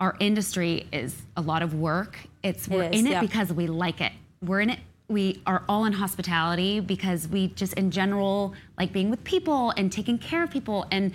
our 0.00 0.16
industry 0.20 0.86
is 0.92 1.16
a 1.36 1.40
lot 1.40 1.62
of 1.62 1.74
work. 1.74 2.18
It's 2.42 2.68
we're 2.68 2.84
is, 2.84 3.00
in 3.00 3.06
it 3.06 3.10
yeah. 3.10 3.20
because 3.20 3.52
we 3.52 3.66
like 3.66 4.00
it. 4.00 4.12
We're 4.42 4.60
in 4.60 4.70
it. 4.70 4.78
We 5.08 5.42
are 5.46 5.64
all 5.68 5.86
in 5.86 5.94
hospitality 5.94 6.80
because 6.80 7.26
we 7.28 7.48
just, 7.48 7.72
in 7.74 7.90
general, 7.90 8.54
like 8.78 8.92
being 8.92 9.10
with 9.10 9.24
people 9.24 9.70
and 9.76 9.90
taking 9.90 10.18
care 10.18 10.44
of 10.44 10.50
people 10.50 10.86
and 10.90 11.12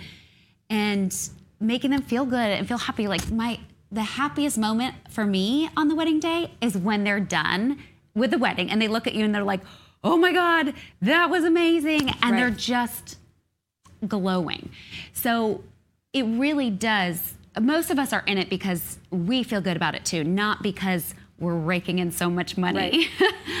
and 0.68 1.16
making 1.60 1.90
them 1.90 2.02
feel 2.02 2.24
good 2.24 2.50
and 2.50 2.66
feel 2.66 2.78
happy. 2.78 3.06
Like 3.06 3.30
my 3.30 3.60
the 3.90 4.02
happiest 4.02 4.58
moment 4.58 4.96
for 5.08 5.24
me 5.24 5.70
on 5.76 5.88
the 5.88 5.94
wedding 5.94 6.18
day 6.18 6.50
is 6.60 6.76
when 6.76 7.04
they're 7.04 7.20
done 7.20 7.78
with 8.14 8.32
the 8.32 8.38
wedding 8.38 8.70
and 8.70 8.82
they 8.82 8.88
look 8.88 9.06
at 9.06 9.14
you 9.14 9.24
and 9.24 9.34
they're 9.34 9.44
like, 9.44 9.60
"Oh 10.02 10.16
my 10.16 10.32
God, 10.32 10.74
that 11.00 11.30
was 11.30 11.44
amazing!" 11.44 12.10
and 12.22 12.36
they're 12.36 12.50
just 12.50 13.18
glowing. 14.06 14.70
So 15.12 15.62
it 16.12 16.24
really 16.24 16.70
does. 16.70 17.34
Most 17.60 17.90
of 17.90 17.98
us 17.98 18.12
are 18.12 18.22
in 18.26 18.38
it 18.38 18.50
because 18.50 18.98
we 19.10 19.42
feel 19.42 19.60
good 19.60 19.76
about 19.76 19.94
it 19.94 20.04
too, 20.04 20.24
not 20.24 20.62
because 20.62 21.14
we're 21.38 21.54
raking 21.56 21.98
in 21.98 22.10
so 22.12 22.30
much 22.30 22.56
money. 22.56 23.08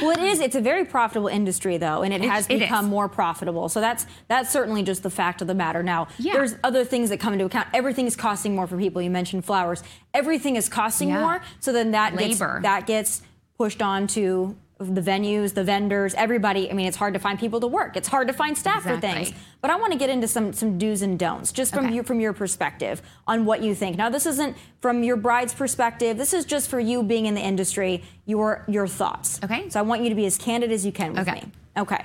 well, 0.00 0.10
it 0.12 0.20
is. 0.20 0.40
It's 0.40 0.54
a 0.54 0.60
very 0.60 0.84
profitable 0.84 1.26
industry, 1.28 1.76
though, 1.76 2.02
and 2.02 2.14
it 2.14 2.22
It- 2.24 2.30
has 2.30 2.46
it 2.48 2.60
become 2.60 2.84
is. 2.86 2.90
more 2.90 3.08
profitable. 3.08 3.68
So 3.68 3.80
that's 3.80 4.06
that's 4.28 4.50
certainly 4.50 4.82
just 4.84 5.02
the 5.02 5.10
fact 5.10 5.42
of 5.42 5.48
the 5.48 5.54
matter. 5.54 5.82
Now, 5.82 6.06
Yeah. 6.18 6.34
there's 6.34 6.54
other 6.62 6.84
things 6.84 7.10
that 7.10 7.18
come 7.18 7.32
into 7.32 7.44
account. 7.44 7.68
Everything 7.74 8.06
is 8.06 8.14
costing 8.16 8.54
more 8.54 8.66
for 8.66 8.76
people. 8.78 9.02
You 9.02 9.10
mentioned 9.10 9.44
flowers. 9.44 9.82
Everything 10.14 10.56
is 10.56 10.68
costing 10.68 11.08
Yeah. 11.08 11.20
more. 11.20 11.40
So 11.60 11.72
then 11.72 11.90
that 11.90 12.14
Labor. 12.14 12.28
gets 12.28 12.62
that 12.62 12.86
gets 12.86 13.22
pushed 13.58 13.82
on 13.82 14.06
to 14.08 14.56
the 14.78 15.00
venues, 15.00 15.54
the 15.54 15.62
vendors, 15.64 16.14
everybody. 16.14 16.68
I 16.70 16.74
mean, 16.74 16.86
it's 16.86 16.96
hard 16.96 17.14
to 17.14 17.20
find 17.20 17.38
people 17.38 17.60
to 17.60 17.66
work. 17.66 17.96
It's 17.96 18.08
hard 18.08 18.26
to 18.28 18.34
find 18.34 18.58
staff 18.58 18.82
for 18.82 18.98
things. 19.00 19.32
But 19.60 19.70
I 19.70 19.76
want 19.76 19.92
to 19.92 19.98
get 19.98 20.10
into 20.10 20.26
some 20.26 20.52
some 20.52 20.78
do's 20.78 21.00
and 21.02 21.18
don'ts, 21.18 21.52
just 21.52 21.72
from 21.72 21.86
Okay. 21.86 21.94
you 21.94 22.02
from 22.02 22.20
your 22.20 22.32
perspective 22.32 23.00
on 23.26 23.44
what 23.44 23.62
you 23.62 23.74
think. 23.74 23.96
Now, 23.96 24.10
this 24.10 24.26
isn't 24.26 24.56
from 24.80 25.02
your 25.04 25.16
bride's 25.16 25.54
perspective. 25.54 26.18
This 26.18 26.34
is 26.34 26.44
just 26.44 26.68
for 26.68 26.80
you 26.80 27.02
being 27.02 27.26
in 27.26 27.34
the 27.34 27.40
industry. 27.40 28.02
Your 28.26 28.64
your 28.68 28.86
thoughts. 28.88 29.40
Okay. 29.44 29.68
So 29.70 29.78
I 29.78 29.82
want 29.82 30.02
you 30.02 30.08
to 30.08 30.14
be 30.16 30.26
as 30.26 30.36
candid 30.36 30.72
as 30.72 30.84
you 30.84 30.92
can 30.92 31.12
with 31.14 31.28
Okay. 31.28 31.40
me. 31.42 31.52
Okay. 31.76 32.04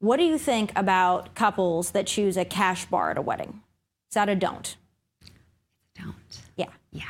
What 0.00 0.16
do 0.18 0.24
you 0.24 0.38
think 0.38 0.72
about 0.76 1.34
couples 1.34 1.90
that 1.92 2.06
choose 2.06 2.36
a 2.36 2.44
cash 2.44 2.84
bar 2.86 3.10
at 3.12 3.18
a 3.18 3.22
wedding? 3.22 3.62
Is 4.10 4.14
that 4.14 4.28
a 4.28 4.34
don't? 4.34 4.76
Don't. 5.96 6.14
Yeah. 6.56 6.66
Yeah. 6.92 7.02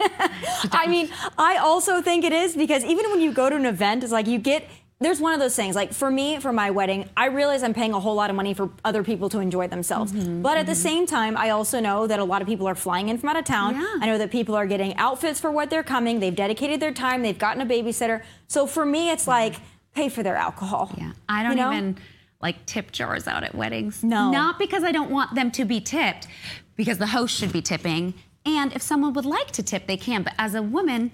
I 0.72 0.86
mean, 0.88 1.10
I 1.36 1.56
also 1.56 2.00
think 2.02 2.24
it 2.24 2.32
is 2.32 2.56
because 2.56 2.84
even 2.84 3.10
when 3.10 3.20
you 3.20 3.32
go 3.32 3.50
to 3.50 3.56
an 3.56 3.66
event, 3.66 4.02
it's 4.02 4.12
like 4.12 4.26
you 4.26 4.38
get. 4.38 4.64
There's 5.00 5.20
one 5.20 5.32
of 5.32 5.38
those 5.38 5.54
things. 5.54 5.76
Like 5.76 5.92
for 5.92 6.10
me, 6.10 6.40
for 6.40 6.52
my 6.52 6.72
wedding, 6.72 7.08
I 7.16 7.26
realize 7.26 7.62
I'm 7.62 7.72
paying 7.72 7.92
a 7.92 8.00
whole 8.00 8.16
lot 8.16 8.30
of 8.30 8.36
money 8.36 8.52
for 8.52 8.68
other 8.84 9.04
people 9.04 9.28
to 9.28 9.38
enjoy 9.38 9.68
themselves. 9.68 10.10
Mm-hmm, 10.10 10.42
but 10.42 10.58
at 10.58 10.66
the 10.66 10.74
same 10.74 11.06
time, 11.06 11.36
I 11.36 11.50
also 11.50 11.78
know 11.78 12.08
that 12.08 12.18
a 12.18 12.24
lot 12.24 12.42
of 12.42 12.48
people 12.48 12.66
are 12.66 12.74
flying 12.74 13.08
in 13.08 13.16
from 13.16 13.28
out 13.28 13.36
of 13.36 13.44
town. 13.44 13.76
Yeah. 13.76 13.86
I 14.00 14.06
know 14.06 14.18
that 14.18 14.32
people 14.32 14.56
are 14.56 14.66
getting 14.66 14.96
outfits 14.96 15.38
for 15.38 15.52
what 15.52 15.70
they're 15.70 15.84
coming. 15.84 16.18
They've 16.18 16.34
dedicated 16.34 16.80
their 16.80 16.90
time. 16.90 17.22
They've 17.22 17.38
gotten 17.38 17.62
a 17.62 17.66
babysitter. 17.66 18.22
So 18.48 18.66
for 18.66 18.84
me, 18.84 19.10
it's 19.10 19.28
like 19.28 19.54
pay 19.94 20.08
for 20.08 20.24
their 20.24 20.34
alcohol. 20.34 20.90
Yeah. 20.98 21.12
I 21.28 21.44
don't 21.44 21.52
You 21.56 21.62
know? 21.62 21.72
even 21.72 21.96
like 22.42 22.66
tip 22.66 22.90
jars 22.90 23.28
out 23.28 23.44
at 23.44 23.54
weddings. 23.54 24.02
No. 24.02 24.32
Not 24.32 24.58
because 24.58 24.82
I 24.82 24.90
don't 24.90 25.12
want 25.12 25.32
them 25.36 25.52
to 25.52 25.64
be 25.64 25.80
tipped, 25.80 26.26
because 26.74 26.98
the 26.98 27.06
host 27.06 27.36
should 27.36 27.52
be 27.52 27.62
tipping. 27.62 28.14
And 28.44 28.72
if 28.72 28.82
someone 28.82 29.12
would 29.14 29.26
like 29.26 29.50
to 29.52 29.62
tip, 29.62 29.86
they 29.86 29.96
can. 29.96 30.22
But 30.22 30.34
as 30.38 30.54
a 30.54 30.62
woman, 30.62 31.10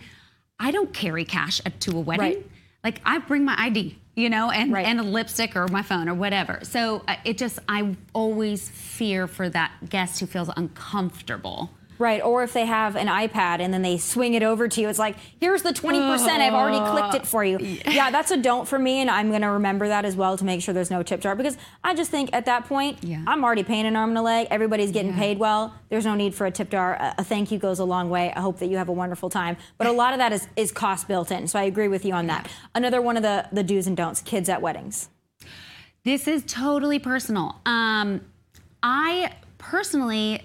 I 0.58 0.70
don't 0.70 0.92
carry 0.92 1.24
cash 1.24 1.60
to 1.80 1.96
a 1.96 2.00
wedding. 2.00 2.24
Right. 2.36 2.46
Like 2.84 3.00
I 3.04 3.18
bring 3.18 3.44
my 3.44 3.54
ID, 3.58 3.98
you 4.14 4.28
know, 4.30 4.50
and, 4.50 4.72
Right. 4.72 4.86
and 4.86 5.00
a 5.00 5.02
lipstick 5.02 5.56
or 5.56 5.66
my 5.68 5.82
phone 5.82 6.08
or 6.08 6.14
whatever. 6.14 6.60
So 6.62 7.02
uh, 7.08 7.16
it 7.24 7.38
just, 7.38 7.58
I 7.68 7.96
always 8.12 8.68
fear 8.68 9.26
for 9.26 9.48
that 9.48 9.72
guest 9.88 10.20
who 10.20 10.26
feels 10.26 10.50
uncomfortable. 10.56 11.70
Right, 11.98 12.20
or 12.22 12.42
if 12.42 12.52
they 12.52 12.66
have 12.66 12.96
an 12.96 13.06
iPad 13.06 13.60
and 13.60 13.72
then 13.72 13.82
they 13.82 13.98
swing 13.98 14.34
it 14.34 14.42
over 14.42 14.66
to 14.66 14.80
you, 14.80 14.88
it's 14.88 14.98
like, 14.98 15.16
here's 15.38 15.62
the 15.62 15.72
20%, 15.72 16.28
I've 16.28 16.52
already 16.52 16.78
clicked 16.90 17.14
it 17.14 17.26
for 17.26 17.44
you. 17.44 17.58
Yeah, 17.58 18.10
that's 18.10 18.30
a 18.32 18.36
don't 18.36 18.66
for 18.66 18.78
me, 18.78 19.00
and 19.00 19.08
I'm 19.10 19.30
gonna 19.30 19.52
remember 19.52 19.86
that 19.88 20.04
as 20.04 20.16
well 20.16 20.36
to 20.36 20.44
make 20.44 20.60
sure 20.62 20.74
there's 20.74 20.90
no 20.90 21.02
tip 21.02 21.20
jar 21.20 21.36
because 21.36 21.56
I 21.84 21.94
just 21.94 22.10
think 22.10 22.30
at 22.32 22.46
that 22.46 22.64
point, 22.66 22.98
Yeah. 23.04 23.22
I'm 23.26 23.44
already 23.44 23.62
paying 23.62 23.86
an 23.86 23.94
arm 23.96 24.10
and 24.10 24.18
a 24.18 24.22
leg, 24.22 24.48
everybody's 24.50 24.90
getting 24.90 25.12
Yeah. 25.12 25.18
paid 25.18 25.38
well, 25.38 25.74
there's 25.88 26.04
no 26.04 26.14
need 26.14 26.34
for 26.34 26.46
a 26.46 26.50
tip 26.50 26.70
jar. 26.70 26.94
A, 26.94 27.14
a 27.18 27.24
thank 27.24 27.52
you 27.52 27.58
goes 27.58 27.78
a 27.78 27.84
long 27.84 28.10
way. 28.10 28.32
I 28.34 28.40
hope 28.40 28.58
that 28.58 28.66
you 28.66 28.76
have 28.76 28.88
a 28.88 28.92
wonderful 28.92 29.30
time. 29.30 29.56
But 29.78 29.86
a 29.86 29.92
lot 29.92 30.12
of 30.12 30.18
that 30.18 30.32
is, 30.32 30.48
is 30.56 30.72
cost 30.72 31.06
built 31.06 31.30
in, 31.30 31.46
so 31.46 31.58
I 31.58 31.62
agree 31.64 31.88
with 31.88 32.04
you 32.04 32.12
on 32.14 32.26
that. 32.26 32.48
Another 32.74 33.00
one 33.00 33.16
of 33.16 33.22
the, 33.22 33.46
the 33.52 33.62
do's 33.62 33.86
and 33.86 33.96
don'ts 33.96 34.20
kids 34.20 34.48
at 34.48 34.60
weddings. 34.60 35.08
This 36.04 36.26
is 36.28 36.42
totally 36.46 36.98
personal. 36.98 37.60
Um, 37.64 38.20
I 38.82 39.32
personally 39.58 40.42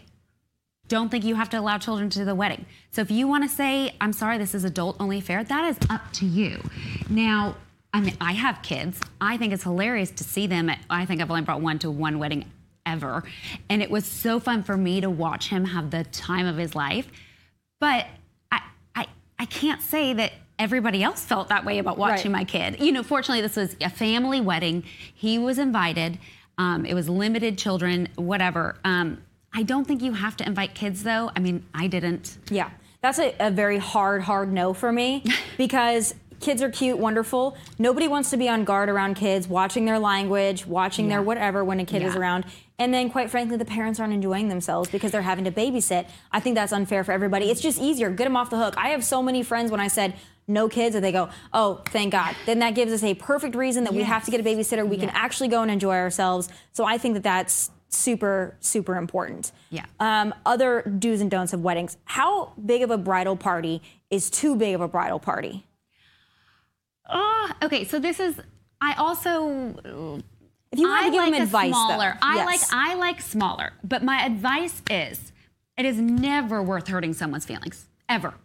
don't 0.90 1.10
think 1.10 1.24
you 1.24 1.36
have 1.36 1.50
to 1.52 1.58
allow 1.60 1.78
children 1.78 2.10
to 2.12 2.26
the 2.26 2.36
wedding. 2.36 2.66
So 2.92 3.02
if 3.02 3.10
you 3.10 3.28
want 3.28 3.44
to 3.44 3.50
say, 3.50 3.96
I'm 4.02 4.12
sorry, 4.12 4.38
this 4.38 4.54
is 4.54 4.64
adult 4.66 4.98
only 5.00 5.20
affair, 5.20 5.44
that 5.44 5.64
is 5.70 5.78
up 5.90 6.02
to 6.14 6.26
you. 6.26 6.62
Now, 7.10 7.56
I 7.94 8.02
mean, 8.02 8.16
I 8.20 8.34
have 8.34 8.62
kids. 8.62 9.00
I 9.22 9.38
think 9.38 9.54
it's 9.54 9.64
hilarious 9.64 10.12
to 10.12 10.24
see 10.24 10.46
them. 10.48 10.70
At, 10.70 10.80
I 10.90 11.06
think 11.06 11.22
I've 11.22 11.30
only 11.32 11.44
brought 11.44 11.62
one 11.62 11.80
to 11.80 11.90
one 11.90 12.20
wedding 12.20 12.46
ever. 12.86 13.24
And 13.70 13.82
it 13.82 13.90
was 13.90 14.06
so 14.06 14.40
fun 14.40 14.64
for 14.64 14.76
me 14.76 15.00
to 15.02 15.10
watch 15.10 15.48
him 15.50 15.66
have 15.66 15.92
the 15.92 16.04
time 16.06 16.46
of 16.46 16.58
his 16.58 16.76
life. 16.76 17.08
But 17.80 18.06
I, 18.52 18.62
I, 18.96 19.08
I 19.40 19.46
can't 19.46 19.82
say 19.82 20.14
that 20.14 20.34
everybody 20.58 21.04
else 21.04 21.24
felt 21.24 21.50
that 21.50 21.66
way 21.66 21.80
about 21.80 21.98
watching 21.98 22.32
Right. 22.32 22.40
my 22.40 22.44
kid. 22.46 22.80
You 22.82 22.92
know, 22.92 23.04
fortunately, 23.04 23.42
this 23.42 23.56
was 23.56 23.76
a 23.82 23.90
family 23.90 24.42
wedding. 24.42 24.84
He 25.14 25.40
was 25.40 25.58
invited. 25.58 26.20
Um, 26.58 26.86
it 26.86 26.94
was 26.94 27.08
limited 27.08 27.58
children, 27.58 28.10
whatever. 28.16 28.76
Um, 28.84 29.22
I 29.54 29.64
don't 29.64 29.86
think 29.86 30.02
you 30.02 30.14
have 30.14 30.38
to 30.38 30.46
invite 30.46 30.76
kids, 30.76 31.04
though. 31.04 31.32
I 31.36 31.40
mean, 31.40 31.66
I 31.74 31.88
didn't. 31.88 32.38
Yeah, 32.50 32.70
that's 33.02 33.20
a, 33.20 33.36
a 33.40 33.52
very 33.52 33.78
hard, 33.78 34.22
hard 34.22 34.52
no 34.52 34.74
for 34.74 34.92
me 34.92 35.24
because 35.58 36.16
kids 36.40 36.62
are 36.62 36.70
cute, 36.70 36.98
wonderful. 36.98 37.58
Nobody 37.78 38.08
wants 38.08 38.30
to 38.32 38.38
be 38.38 38.48
on 38.48 38.64
guard 38.64 38.90
around 38.90 39.16
kids, 39.16 39.48
watching 39.48 39.86
their 39.86 40.00
language, 40.00 40.66
watching 40.66 41.10
their 41.10 41.22
whatever 41.22 41.64
when 41.64 41.80
a 41.80 41.86
kid 41.86 42.02
is 42.02 42.16
around. 42.16 42.46
And 42.78 42.94
then, 42.94 43.10
quite 43.10 43.30
frankly, 43.30 43.58
the 43.58 43.66
parents 43.66 44.00
aren't 44.00 44.14
enjoying 44.14 44.48
themselves 44.48 44.90
because 44.90 45.12
they're 45.12 45.22
having 45.22 45.44
to 45.44 45.52
babysit. 45.52 46.08
I 46.32 46.40
think 46.40 46.56
that's 46.56 46.72
unfair 46.72 47.04
for 47.04 47.12
everybody. 47.12 47.50
It's 47.52 47.60
just 47.60 47.80
easier. 47.80 48.10
Get 48.10 48.24
them 48.24 48.38
off 48.38 48.50
the 48.50 48.58
hook. 48.58 48.76
I 48.78 48.90
have 48.90 49.04
so 49.04 49.22
many 49.22 49.44
friends 49.44 49.70
when 49.70 49.82
I 49.82 49.90
said, 49.90 50.14
no 50.48 50.68
kids, 50.68 50.96
and 50.96 51.04
they 51.04 51.12
go, 51.12 51.30
oh, 51.54 51.84
thank 51.90 52.12
God. 52.12 52.36
Then 52.46 52.60
that 52.60 52.74
gives 52.74 52.92
us 52.92 53.04
a 53.04 53.14
perfect 53.14 53.56
reason 53.56 53.84
that 53.84 53.94
we 53.94 54.04
have 54.04 54.26
to 54.26 54.32
get 54.32 54.40
a 54.40 54.44
babysitter. 54.44 54.88
We 54.88 54.98
can 54.98 55.10
actually 55.10 55.50
go 55.50 55.62
and 55.62 55.70
enjoy 55.70 55.96
ourselves. 55.96 56.50
So 56.72 56.86
I 56.86 56.98
think 56.98 57.14
that 57.16 57.24
that's 57.24 57.70
super, 57.90 58.56
super 58.60 58.96
important. 58.96 59.52
Yeah. 59.70 59.86
Um, 60.00 60.34
other 60.46 60.82
do's 61.00 61.22
and 61.22 61.30
don'ts 61.32 61.54
of 61.54 61.62
weddings. 61.62 61.98
How 62.06 62.54
big 62.66 62.82
of 62.84 62.92
a 62.92 62.98
bridal 62.98 63.36
party 63.36 63.82
is 64.10 64.30
too 64.30 64.56
big 64.56 64.76
of 64.76 64.82
a 64.82 64.88
bridal 64.88 65.20
party? 65.20 65.66
Oh, 67.10 67.52
okay. 67.64 67.84
So 67.86 68.00
this 68.00 68.20
is. 68.20 68.40
I 68.82 68.94
also 68.94 70.22
If 70.72 70.80
you 70.80 70.90
I 70.90 71.06
to 71.06 71.12
give 71.12 71.16
like 71.20 71.34
them 71.34 71.42
advice, 71.44 71.70
smaller. 71.72 72.14
though. 72.22 72.28
I 72.28 72.36
Yes. 72.38 72.46
like 72.46 72.62
I 72.72 72.94
like 72.96 73.22
smaller. 73.22 73.74
But 73.84 74.04
my 74.04 74.24
advice 74.26 74.82
is, 74.90 75.32
it 75.78 75.86
is 75.86 75.98
never 75.98 76.62
worth 76.64 76.88
hurting 76.88 77.14
someone's 77.14 77.46
feelings 77.46 77.88
ever, 78.08 78.36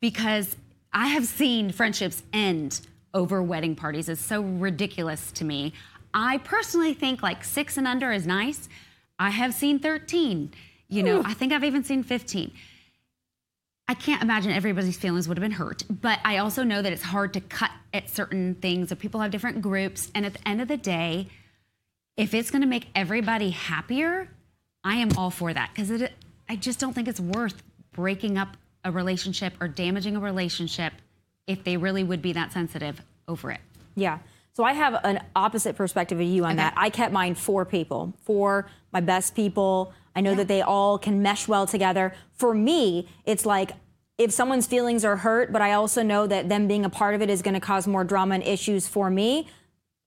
because 0.00 0.56
I 0.92 1.08
have 1.08 1.26
seen 1.26 1.70
friendships 1.70 2.22
end 2.32 2.80
over 3.12 3.42
wedding 3.42 3.76
parties. 3.76 4.08
It's 4.08 4.20
so 4.20 4.40
ridiculous 4.42 5.30
to 5.32 5.44
me. 5.44 5.72
I 6.12 6.38
personally 6.38 6.94
think 6.94 7.22
like 7.22 7.44
six 7.44 7.76
and 7.76 7.86
under 7.86 8.10
is 8.12 8.26
nice. 8.26 8.68
I 9.18 9.30
have 9.30 9.54
seen 9.54 9.78
thirteen. 9.78 10.52
You 10.88 11.02
know, 11.02 11.22
I 11.24 11.34
think 11.34 11.52
I've 11.52 11.64
even 11.64 11.84
seen 11.84 12.02
fifteen. 12.02 12.52
I 13.86 13.94
can't 13.94 14.22
imagine 14.22 14.50
everybody's 14.50 14.96
feelings 14.96 15.28
would 15.28 15.36
have 15.36 15.42
been 15.42 15.52
hurt, 15.52 15.82
but 15.90 16.18
I 16.24 16.38
also 16.38 16.62
know 16.62 16.80
that 16.80 16.92
it's 16.92 17.02
hard 17.02 17.34
to 17.34 17.40
cut 17.40 17.70
at 17.92 18.08
certain 18.08 18.54
things. 18.54 18.90
Or 18.90 18.96
people 18.96 19.20
have 19.20 19.30
different 19.30 19.60
groups, 19.60 20.10
and 20.14 20.24
at 20.24 20.34
the 20.34 20.48
end 20.48 20.60
of 20.60 20.68
the 20.68 20.76
day, 20.76 21.28
if 22.16 22.32
it's 22.32 22.50
going 22.50 22.62
to 22.62 22.68
make 22.68 22.86
everybody 22.94 23.50
happier, 23.50 24.28
I 24.82 24.96
am 24.96 25.10
all 25.16 25.30
for 25.30 25.52
that 25.52 25.70
because 25.74 25.90
it. 25.90 26.12
I 26.48 26.56
just 26.56 26.78
don't 26.78 26.92
think 26.92 27.08
it's 27.08 27.20
worth 27.20 27.62
breaking 27.92 28.36
up 28.36 28.56
a 28.84 28.90
relationship 28.92 29.54
or 29.60 29.68
damaging 29.68 30.16
a 30.16 30.20
relationship 30.20 30.92
if 31.46 31.64
they 31.64 31.76
really 31.76 32.04
would 32.04 32.20
be 32.20 32.34
that 32.34 32.52
sensitive 32.52 33.00
over 33.26 33.50
it. 33.50 33.60
Yeah. 33.94 34.18
So 34.56 34.62
I 34.62 34.72
have 34.72 35.00
an 35.04 35.20
opposite 35.34 35.74
perspective 35.76 36.20
of 36.20 36.26
you 36.26 36.44
on 36.44 36.52
Okay. 36.52 36.56
that. 36.58 36.74
I 36.76 36.88
kept 36.90 37.12
mine 37.12 37.34
for 37.34 37.64
people, 37.64 38.14
for 38.22 38.66
my 38.92 39.00
best 39.00 39.34
people. 39.34 39.92
I 40.14 40.20
know 40.20 40.34
that 40.36 40.46
they 40.46 40.62
all 40.62 40.96
can 40.96 41.22
mesh 41.22 41.48
well 41.48 41.66
together. 41.66 42.14
For 42.34 42.54
me, 42.54 43.08
it's 43.24 43.44
like 43.44 43.72
if 44.16 44.30
someone's 44.30 44.66
feelings 44.68 45.04
are 45.04 45.16
hurt, 45.16 45.52
but 45.52 45.60
I 45.60 45.72
also 45.72 46.04
know 46.04 46.28
that 46.28 46.48
them 46.48 46.68
being 46.68 46.84
a 46.84 46.88
part 46.90 47.16
of 47.16 47.22
it 47.22 47.28
is 47.30 47.42
going 47.42 47.54
to 47.54 47.60
cause 47.60 47.88
more 47.88 48.04
drama 48.04 48.36
and 48.36 48.44
issues 48.44 48.86
for 48.86 49.10
me. 49.10 49.48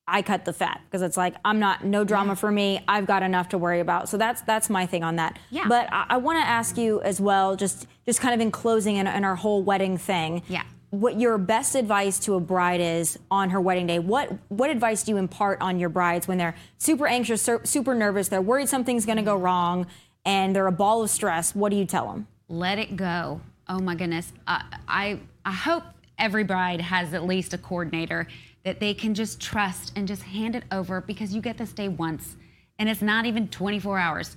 I 0.10 0.22
cut 0.22 0.46
the 0.46 0.54
fat 0.54 0.80
because 0.86 1.02
it's 1.02 1.18
like 1.18 1.36
I'm 1.44 1.60
not 1.60 1.84
no 1.84 2.06
drama 2.06 2.38
for 2.38 2.50
me. 2.50 2.82
I've 2.88 3.06
got 3.06 3.24
enough 3.24 3.50
to 3.50 3.58
worry 3.58 3.82
about. 3.82 4.08
So 4.08 4.16
that's 4.16 4.42
that's 4.44 4.70
my 4.70 4.86
thing 4.86 5.04
on 5.04 5.18
that. 5.18 5.38
Yeah. 5.50 5.68
But 5.68 5.92
I, 5.92 6.06
I 6.12 6.18
want 6.18 6.42
to 6.42 6.48
ask 6.48 6.78
you 6.78 7.02
as 7.02 7.20
well, 7.20 7.58
just 7.58 7.86
just 8.06 8.22
kind 8.22 8.34
of 8.34 8.40
in 8.40 8.50
closing 8.50 8.96
in, 8.96 9.06
in 9.08 9.26
our 9.26 9.36
whole 9.36 9.62
wedding 9.62 9.98
thing. 9.98 10.44
Yeah. 10.48 10.64
What 10.98 11.20
your 11.20 11.38
best 11.38 11.76
advice 11.76 12.18
to 12.22 12.34
a 12.34 12.40
bride 12.40 12.82
is 12.82 13.20
on 13.30 13.52
her 13.52 13.62
wedding 13.62 13.86
day? 13.86 14.00
What 14.00 14.32
what 14.48 14.72
advice 14.72 15.04
do 15.04 15.12
you 15.12 15.18
impart 15.18 15.62
on 15.62 15.80
your 15.80 15.90
brides 15.90 16.28
when 16.28 16.40
they're 16.40 16.56
super 16.80 17.06
anxious, 17.06 17.48
super 17.66 17.94
nervous, 17.94 18.30
they're 18.30 18.42
worried 18.42 18.68
something's 18.68 19.06
going 19.06 19.20
to 19.20 19.24
go 19.24 19.36
wrong, 19.36 19.86
and 20.26 20.56
they're 20.56 20.66
a 20.66 20.72
ball 20.72 21.04
of 21.04 21.12
stress? 21.12 21.54
What 21.54 21.70
do 21.70 21.76
you 21.76 21.86
tell 21.86 22.08
them? 22.08 22.26
Let 22.48 22.80
it 22.80 22.96
go. 22.96 23.42
Oh 23.70 23.78
my 23.80 23.94
goodness. 23.94 24.34
I 24.48 24.64
I, 24.88 25.20
I 25.46 25.52
hope 25.52 25.84
every 26.18 26.44
bride 26.44 26.82
has 26.82 27.14
at 27.14 27.26
least 27.26 27.54
a 27.54 27.60
coordinator 27.60 28.28
that 28.64 28.80
they 28.80 28.96
can 28.96 29.14
just 29.14 29.40
trust 29.40 29.94
and 29.96 30.08
just 30.08 30.24
hand 30.24 30.56
it 30.56 30.64
over 30.72 31.02
because 31.02 31.32
you 31.32 31.42
get 31.42 31.60
this 31.60 31.74
day 31.74 31.90
once 31.90 32.38
and 32.80 32.90
it's 32.90 33.04
not 33.04 33.28
even 33.28 33.48
24 33.50 34.00
hours. 34.00 34.36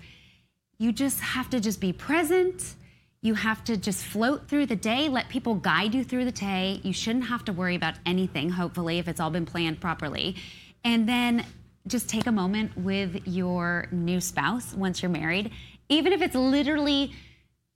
You 0.79 0.93
just 0.93 1.21
have 1.21 1.49
to 1.51 1.61
just 1.61 1.81
be 1.81 1.95
present. 1.95 2.75
You 3.23 3.35
have 3.35 3.63
to 3.65 3.77
just 3.77 4.05
float 4.05 4.49
through 4.49 4.67
the 4.67 4.77
day, 4.77 5.09
let 5.09 5.29
people 5.29 5.55
guide 5.55 5.95
you 5.95 6.05
through 6.05 6.25
the 6.25 6.33
day. 6.33 6.81
You 6.83 6.93
shouldn't 6.93 7.27
have 7.27 7.45
to 7.47 7.53
worry 7.53 7.75
about 7.75 7.95
anything, 8.07 8.49
hopefully, 8.51 8.99
if 8.99 9.09
it's 9.09 9.21
all 9.21 9.31
been 9.31 9.45
planned 9.45 9.81
properly. 9.81 10.37
And 10.85 11.09
then 11.09 11.45
just 11.87 12.09
take 12.09 12.27
a 12.27 12.33
moment 12.33 12.77
with 12.77 13.27
your 13.27 13.89
new 13.91 14.21
spouse 14.21 14.73
once 14.73 15.03
you're 15.03 15.11
married, 15.11 15.51
even 15.89 16.13
if 16.13 16.23
it's 16.23 16.35
literally 16.35 17.13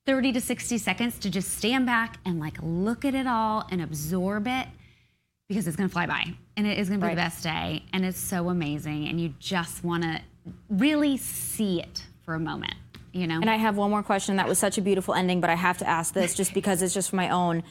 30 0.07 0.33
to 0.33 0.41
60 0.41 0.79
seconds 0.79 1.19
to 1.19 1.31
just 1.31 1.57
stand 1.57 1.87
back 1.87 2.19
and 2.25 2.39
like 2.39 2.57
look 2.63 3.05
at 3.05 3.15
it 3.15 3.27
all 3.27 3.67
and 3.71 3.81
absorb 3.83 4.47
it 4.47 4.67
because 5.49 5.67
it's 5.67 5.77
going 5.77 5.89
to 5.89 5.93
fly 5.93 6.07
by 6.07 6.25
and 6.57 6.67
it 6.67 6.79
is 6.79 6.89
going 6.89 7.01
to 7.01 7.07
be 7.07 7.13
the 7.13 7.17
best 7.17 7.43
day 7.43 7.83
and 7.93 8.05
it's 8.05 8.19
so 8.19 8.51
amazing 8.51 9.09
and 9.09 9.21
you 9.21 9.33
just 9.39 9.83
want 9.83 10.03
to 10.03 10.21
really 10.69 11.17
see 11.17 11.81
it 11.81 12.05
for 12.23 12.35
a 12.35 12.41
moment, 12.41 12.75
you 13.15 13.27
know? 13.27 13.41
And 13.41 13.49
I 13.49 13.57
have 13.57 13.77
one 13.77 13.91
more 13.91 14.03
question. 14.03 14.37
That 14.37 14.49
was 14.49 14.59
such 14.59 14.77
a 14.77 14.83
beautiful 14.83 15.15
ending, 15.15 15.41
but 15.41 15.49
I 15.49 15.55
have 15.55 15.79
to 15.79 15.89
ask 15.89 16.13
this 16.13 16.35
just 16.35 16.53
because 16.53 16.83
it's 16.83 16.93
just 16.93 17.11
for 17.11 17.17
my 17.17 17.31
own. 17.31 17.63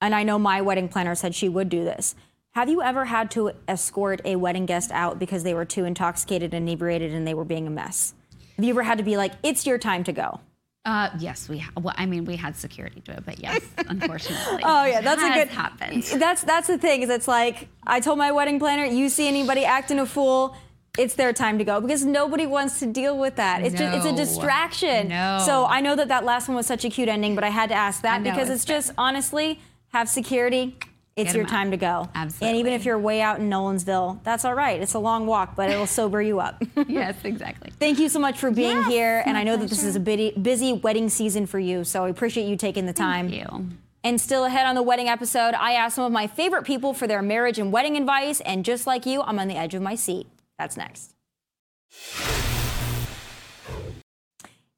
And 0.00 0.14
I 0.14 0.22
know 0.22 0.38
my 0.38 0.60
wedding 0.60 0.88
planner 0.88 1.14
said 1.14 1.34
she 1.34 1.48
would 1.48 1.68
do 1.68 1.84
this. 1.84 2.14
Have 2.52 2.68
you 2.68 2.82
ever 2.82 3.04
had 3.04 3.30
to 3.32 3.52
escort 3.68 4.20
a 4.24 4.36
wedding 4.36 4.66
guest 4.66 4.90
out 4.92 5.18
because 5.18 5.44
they 5.44 5.54
were 5.54 5.64
too 5.64 5.84
intoxicated, 5.84 6.52
inebriated, 6.52 7.12
and 7.12 7.26
they 7.26 7.34
were 7.34 7.44
being 7.44 7.66
a 7.66 7.70
mess? 7.70 8.14
Have 8.56 8.64
you 8.64 8.70
ever 8.72 8.82
had 8.82 8.98
to 8.98 9.04
be 9.04 9.16
like, 9.16 9.32
it's 9.42 9.64
your 9.66 9.78
time 9.78 10.02
to 10.04 10.12
go? 10.12 10.40
Uh, 10.84 11.10
yes, 11.18 11.48
we. 11.48 11.58
Ha- 11.58 11.72
well, 11.78 11.94
I 11.98 12.06
mean, 12.06 12.24
we 12.24 12.36
had 12.36 12.56
security 12.56 13.00
do 13.04 13.12
it, 13.12 13.22
but 13.24 13.38
yes, 13.40 13.60
unfortunately. 13.76 14.62
Oh 14.64 14.84
yeah, 14.84 15.02
that's 15.02 15.22
a 15.22 15.28
good. 15.30 15.48
happened. 15.48 16.02
That's 16.04 16.42
that's 16.42 16.66
the 16.66 16.78
thing 16.78 17.02
is 17.02 17.10
it's 17.10 17.28
like 17.28 17.68
I 17.86 18.00
told 18.00 18.16
my 18.18 18.32
wedding 18.32 18.58
planner, 18.58 18.84
you 18.86 19.08
see 19.10 19.28
anybody 19.28 19.64
acting 19.64 19.98
a 19.98 20.06
fool, 20.06 20.56
it's 20.98 21.14
their 21.14 21.32
time 21.32 21.58
to 21.58 21.64
go 21.64 21.80
because 21.80 22.04
nobody 22.04 22.46
wants 22.46 22.80
to 22.80 22.86
deal 22.86 23.16
with 23.16 23.36
that. 23.36 23.62
It's 23.62 23.74
just 23.74 23.96
it's 23.96 24.04
a 24.06 24.14
distraction. 24.14 25.08
No. 25.08 25.42
So 25.46 25.64
I 25.64 25.80
know 25.80 25.96
that 25.96 26.08
that 26.08 26.24
last 26.24 26.48
one 26.48 26.56
was 26.56 26.66
such 26.66 26.84
a 26.84 26.90
cute 26.90 27.08
ending, 27.08 27.34
but 27.34 27.44
I 27.44 27.48
had 27.50 27.68
to 27.70 27.74
ask 27.74 28.02
that 28.02 28.22
know, 28.22 28.30
because 28.30 28.48
it's 28.50 28.58
it's 28.58 28.64
just 28.64 28.92
honestly 28.98 29.60
have 29.92 30.08
security. 30.08 30.76
It's 31.16 31.32
Get 31.32 31.34
your 31.36 31.42
'em 31.42 31.46
out. 31.46 31.50
time 31.50 31.70
to 31.72 31.76
go. 31.76 32.08
Absolutely. 32.14 32.48
And 32.48 32.56
even 32.58 32.72
if 32.74 32.84
you're 32.84 32.98
way 32.98 33.20
out 33.20 33.40
in 33.40 33.50
Nolensville, 33.50 34.22
that's 34.22 34.44
all 34.44 34.54
right. 34.54 34.80
It's 34.80 34.94
a 34.94 35.00
long 35.00 35.26
walk, 35.26 35.56
but 35.56 35.68
it'll 35.68 35.86
sober 35.88 36.22
you 36.22 36.38
up. 36.38 36.62
yes, 36.86 37.16
exactly. 37.24 37.72
Thank 37.80 37.98
you 37.98 38.08
so 38.08 38.20
much 38.20 38.38
for 38.38 38.52
being 38.52 38.76
Yes, 38.76 38.86
here. 38.86 39.22
And 39.26 39.36
I 39.36 39.42
know 39.42 39.56
that 39.56 39.68
this 39.68 39.82
is 39.82 39.96
a 39.96 40.00
busy, 40.00 40.30
busy 40.40 40.72
wedding 40.74 41.08
season 41.08 41.46
for 41.46 41.58
you, 41.58 41.82
so 41.82 42.04
I 42.04 42.08
appreciate 42.08 42.46
you 42.48 42.56
taking 42.56 42.86
the 42.86 42.92
time. 42.92 43.28
Thank 43.30 43.40
you. 43.42 43.66
And 44.04 44.20
still 44.20 44.44
ahead 44.44 44.64
on 44.66 44.76
the 44.76 44.82
wedding 44.82 45.08
episode, 45.08 45.54
I 45.54 45.72
asked 45.72 45.96
some 45.96 46.04
of 46.04 46.12
my 46.12 46.28
favorite 46.28 46.64
people 46.64 46.94
for 46.94 47.08
their 47.08 47.20
marriage 47.20 47.58
and 47.58 47.72
wedding 47.72 47.96
advice. 47.96 48.40
And 48.42 48.64
just 48.64 48.86
like 48.86 49.04
you, 49.04 49.20
I'm 49.22 49.40
on 49.40 49.48
the 49.48 49.56
edge 49.56 49.74
of 49.74 49.82
my 49.82 49.96
seat. 49.96 50.28
That's 50.58 50.76
next. 50.76 51.14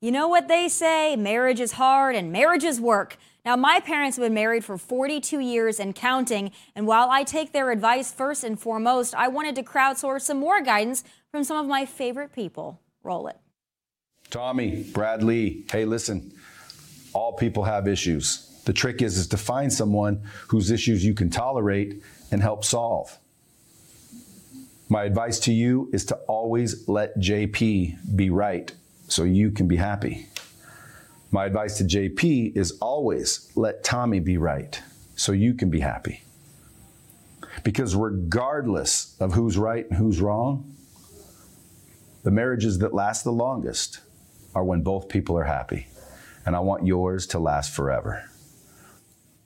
You 0.01 0.13
know 0.13 0.29
what 0.29 0.49
they 0.49 0.69
say 0.69 1.15
marriage 1.17 1.61
is 1.61 1.73
hard 1.73 2.17
and 2.17 2.33
marriage 2.33 2.65
is 2.65 2.81
work. 2.81 3.19
Now, 3.45 3.57
my 3.57 3.81
parents 3.81 4.17
have 4.17 4.25
been 4.25 4.35
married 4.35 4.65
for 4.65 4.77
42 4.77 5.41
years 5.41 5.81
and 5.81 5.95
counting. 5.95 6.53
And 6.75 6.87
while 6.87 7.11
I 7.11 7.25
take 7.25 7.53
their 7.53 7.71
advice 7.71 8.13
first 8.13 8.45
and 8.45 8.61
foremost, 8.61 9.15
I 9.15 9.29
wanted 9.29 9.57
to 9.57 9.63
crowdsource 9.63 10.23
some 10.23 10.39
more 10.39 10.61
guidance 10.61 11.05
from 11.31 11.45
some 11.45 11.57
of 11.57 11.67
my 11.67 11.87
favorite 11.87 12.35
people. 12.35 12.81
Roll 13.03 13.29
it. 13.29 13.39
Tomi, 14.29 14.85
Brad 14.93 15.23
Lee, 15.23 15.65
hey, 15.73 15.85
listen, 15.85 16.33
all 17.15 17.33
people 17.33 17.65
have 17.65 17.89
issues. 17.89 18.63
The 18.65 18.73
trick 18.73 19.03
is, 19.03 19.17
is 19.17 19.27
to 19.29 19.37
find 19.37 19.73
someone 19.73 20.23
whose 20.49 20.71
issues 20.71 21.05
you 21.05 21.15
can 21.15 21.31
tolerate 21.31 22.03
and 22.31 22.43
help 22.43 22.65
solve. 22.65 23.19
My 24.93 25.05
advice 25.05 25.39
to 25.41 25.53
you 25.53 25.89
is 25.93 26.05
to 26.07 26.17
always 26.27 26.89
let 26.89 27.17
JP 27.17 28.17
be 28.17 28.29
right 28.29 28.75
so 29.07 29.23
you 29.23 29.53
can 29.53 29.69
be 29.69 29.77
happy. 29.77 30.27
My 31.31 31.45
advice 31.45 31.79
to 31.79 31.85
JP 31.85 32.57
is 32.57 32.73
always 32.81 33.53
let 33.55 33.85
Tomi 33.85 34.19
be 34.19 34.37
right 34.37 34.83
so 35.15 35.31
you 35.31 35.55
can 35.55 35.71
be 35.71 35.79
happy. 35.79 36.25
Because 37.63 37.95
regardless 37.95 39.17
of 39.21 39.33
who's 39.35 39.57
right 39.57 39.89
and 39.89 39.97
who's 39.97 40.21
wrong, 40.21 40.75
the 42.25 42.33
marriages 42.33 42.81
that 42.81 42.93
last 42.93 43.23
the 43.23 43.31
longest 43.31 44.01
are 44.57 44.65
when 44.65 44.83
both 44.83 45.09
people 45.09 45.39
are 45.39 45.45
happy. 45.45 45.87
And 46.45 46.57
I 46.57 46.61
want 46.61 46.85
yours 46.85 47.29
to 47.29 47.39
last 47.39 47.73
forever. 47.73 48.25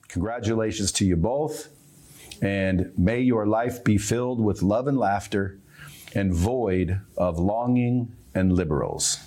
Congratulations 0.07 0.91
to 0.93 1.05
you 1.05 1.15
both. 1.15 1.69
And 2.41 2.91
may 2.97 3.21
your 3.21 3.45
life 3.45 3.83
be 3.83 3.97
filled 3.97 4.39
with 4.39 4.61
love 4.61 4.87
and 4.87 4.97
laughter 4.97 5.59
and 6.13 6.33
void 6.33 7.01
of 7.17 7.39
longing 7.39 8.15
and 8.33 8.53
liberals. 8.53 9.19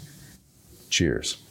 Cheers. 0.90 1.42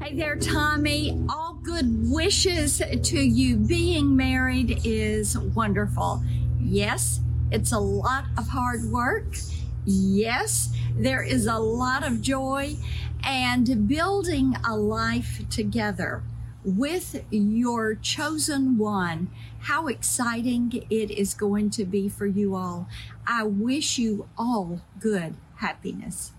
Hey 0.00 0.14
there, 0.16 0.36
Tomi. 0.36 1.24
All 1.28 1.54
good 1.62 2.10
wishes 2.10 2.82
to 3.02 3.20
you. 3.20 3.56
Being 3.56 4.16
married 4.16 4.80
is 4.84 5.38
wonderful. 5.38 6.22
Yes, 6.60 7.20
it's 7.50 7.72
a 7.72 7.78
lot 7.78 8.24
of 8.36 8.48
hard 8.48 8.84
work. 8.90 9.36
Yes, 9.84 10.74
there 10.96 11.22
is 11.22 11.46
a 11.46 11.58
lot 11.58 12.04
of 12.04 12.20
joy 12.20 12.76
and 13.24 13.88
building 13.88 14.56
a 14.68 14.76
life 14.76 15.42
together 15.50 16.22
with 16.64 17.24
your 17.30 17.94
chosen 17.94 18.78
one. 18.78 19.30
How 19.60 19.86
exciting 19.86 20.84
it 20.90 21.10
is 21.10 21.34
going 21.34 21.70
to 21.70 21.84
be 21.84 22.08
for 22.08 22.26
you 22.26 22.54
all. 22.54 22.88
I 23.26 23.44
wish 23.44 23.98
you 23.98 24.28
all 24.36 24.80
good 25.00 25.34
happiness. 25.56 26.32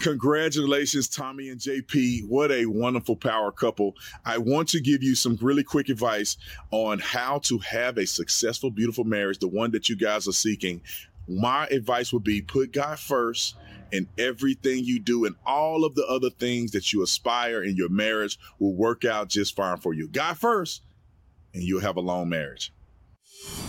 Congratulations, 0.00 1.08
Tomi 1.08 1.48
and 1.48 1.60
JP. 1.60 2.28
What 2.28 2.52
a 2.52 2.66
wonderful 2.66 3.16
power 3.16 3.50
couple. 3.50 3.94
I 4.24 4.38
want 4.38 4.68
to 4.68 4.80
give 4.80 5.02
you 5.02 5.16
some 5.16 5.36
really 5.42 5.64
quick 5.64 5.88
advice 5.88 6.36
on 6.70 7.00
how 7.00 7.40
to 7.40 7.58
have 7.58 7.98
a 7.98 8.06
successful, 8.06 8.70
beautiful 8.70 9.04
marriage, 9.04 9.38
the 9.38 9.48
one 9.48 9.72
that 9.72 9.88
you 9.88 9.96
guys 9.96 10.28
are 10.28 10.32
seeking. 10.32 10.82
My 11.28 11.66
advice 11.66 12.12
would 12.12 12.24
be 12.24 12.40
put 12.40 12.72
God 12.72 12.98
first 12.98 13.56
in 13.92 14.08
everything 14.18 14.84
you 14.84 14.98
do, 14.98 15.24
and 15.24 15.36
all 15.46 15.84
of 15.84 15.94
the 15.94 16.06
other 16.06 16.30
things 16.30 16.72
that 16.72 16.92
you 16.92 17.02
aspire 17.02 17.62
in 17.62 17.76
your 17.76 17.88
marriage 17.88 18.38
will 18.58 18.74
work 18.74 19.04
out 19.04 19.28
just 19.28 19.54
fine 19.54 19.78
for 19.78 19.94
you. 19.94 20.08
God 20.08 20.38
first, 20.38 20.82
and 21.54 21.62
you'll 21.62 21.80
have 21.80 21.96
a 21.96 22.00
long 22.00 22.28
marriage. 22.28 22.72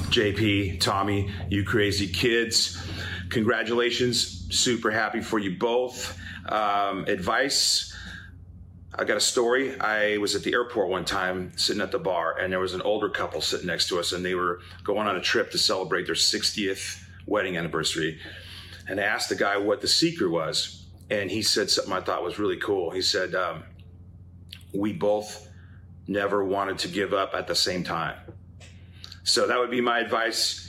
JP, 0.08 0.80
Tomi, 0.80 1.32
you 1.50 1.64
crazy 1.64 2.08
kids. 2.08 2.82
Congratulations. 3.30 4.48
Super 4.50 4.90
happy 4.90 5.22
for 5.22 5.38
you 5.38 5.58
both. 5.58 6.18
Um, 6.48 7.06
advice 7.06 7.96
I 9.00 9.06
got 9.06 9.16
a 9.16 9.22
story. 9.22 9.80
I 9.80 10.18
was 10.18 10.36
at 10.36 10.44
the 10.44 10.52
airport 10.52 10.90
one 10.90 11.06
time 11.06 11.54
sitting 11.56 11.82
at 11.82 11.92
the 11.92 12.00
bar, 12.00 12.38
and 12.38 12.52
there 12.52 12.60
was 12.60 12.74
an 12.74 12.82
older 12.82 13.08
couple 13.08 13.40
sitting 13.40 13.68
next 13.68 13.88
to 13.90 14.00
us, 14.00 14.12
and 14.12 14.26
they 14.26 14.36
were 14.36 14.60
going 14.84 15.08
on 15.08 15.16
a 15.16 15.22
trip 15.22 15.52
to 15.52 15.58
celebrate 15.58 16.06
their 16.06 16.16
60th 16.16 17.02
wedding 17.30 17.58
anniversary. 17.58 18.20
And 18.88 19.00
I 19.00 19.04
asked 19.04 19.30
the 19.30 19.36
guy 19.36 19.58
what 19.58 19.82
the 19.82 19.88
secret 19.88 20.30
was, 20.30 20.88
and 21.10 21.30
he 21.30 21.42
said 21.42 21.70
something 21.70 21.94
I 21.94 22.02
thought 22.02 22.24
was 22.24 22.40
really 22.40 22.58
cool. 22.58 22.90
He 22.92 23.02
said, 23.02 23.36
um, 23.36 23.64
We 24.74 24.94
both 24.94 25.48
never 26.08 26.44
wanted 26.44 26.80
to 26.80 26.88
give 26.88 27.14
up 27.14 27.34
at 27.34 27.48
the 27.48 27.56
same 27.56 27.84
time. 27.84 28.18
So 29.24 29.46
that 29.48 29.60
would 29.60 29.70
be 29.70 29.82
my 29.82 30.00
advice. 30.00 30.66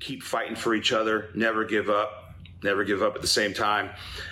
Keep 0.00 0.22
fighting 0.22 0.56
for 0.56 0.74
each 0.74 0.92
other. 0.92 1.28
Never 1.34 1.64
give 1.64 1.90
up. 1.90 2.34
Never 2.62 2.84
give 2.84 3.02
up 3.02 3.14
at 3.14 3.20
the 3.20 3.28
same 3.28 3.52
time. 3.52 3.90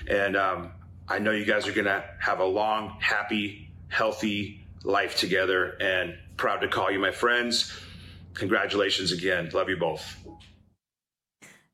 And 0.08 0.36
um, 0.36 0.72
I 1.08 1.18
know 1.18 1.32
you 1.32 1.44
guys 1.44 1.68
are 1.68 1.72
going 1.72 1.84
to 1.84 2.02
have 2.20 2.40
a 2.40 2.44
long, 2.44 2.96
happy, 3.00 3.70
healthy 3.88 4.64
life 4.82 5.16
together 5.16 5.76
and 5.80 6.16
proud 6.36 6.60
to 6.60 6.68
call 6.68 6.90
you 6.90 6.98
my 6.98 7.10
friends. 7.10 7.72
Congratulations 8.34 9.12
again. 9.12 9.50
Love 9.52 9.68
you 9.68 9.76
both. 9.76 10.16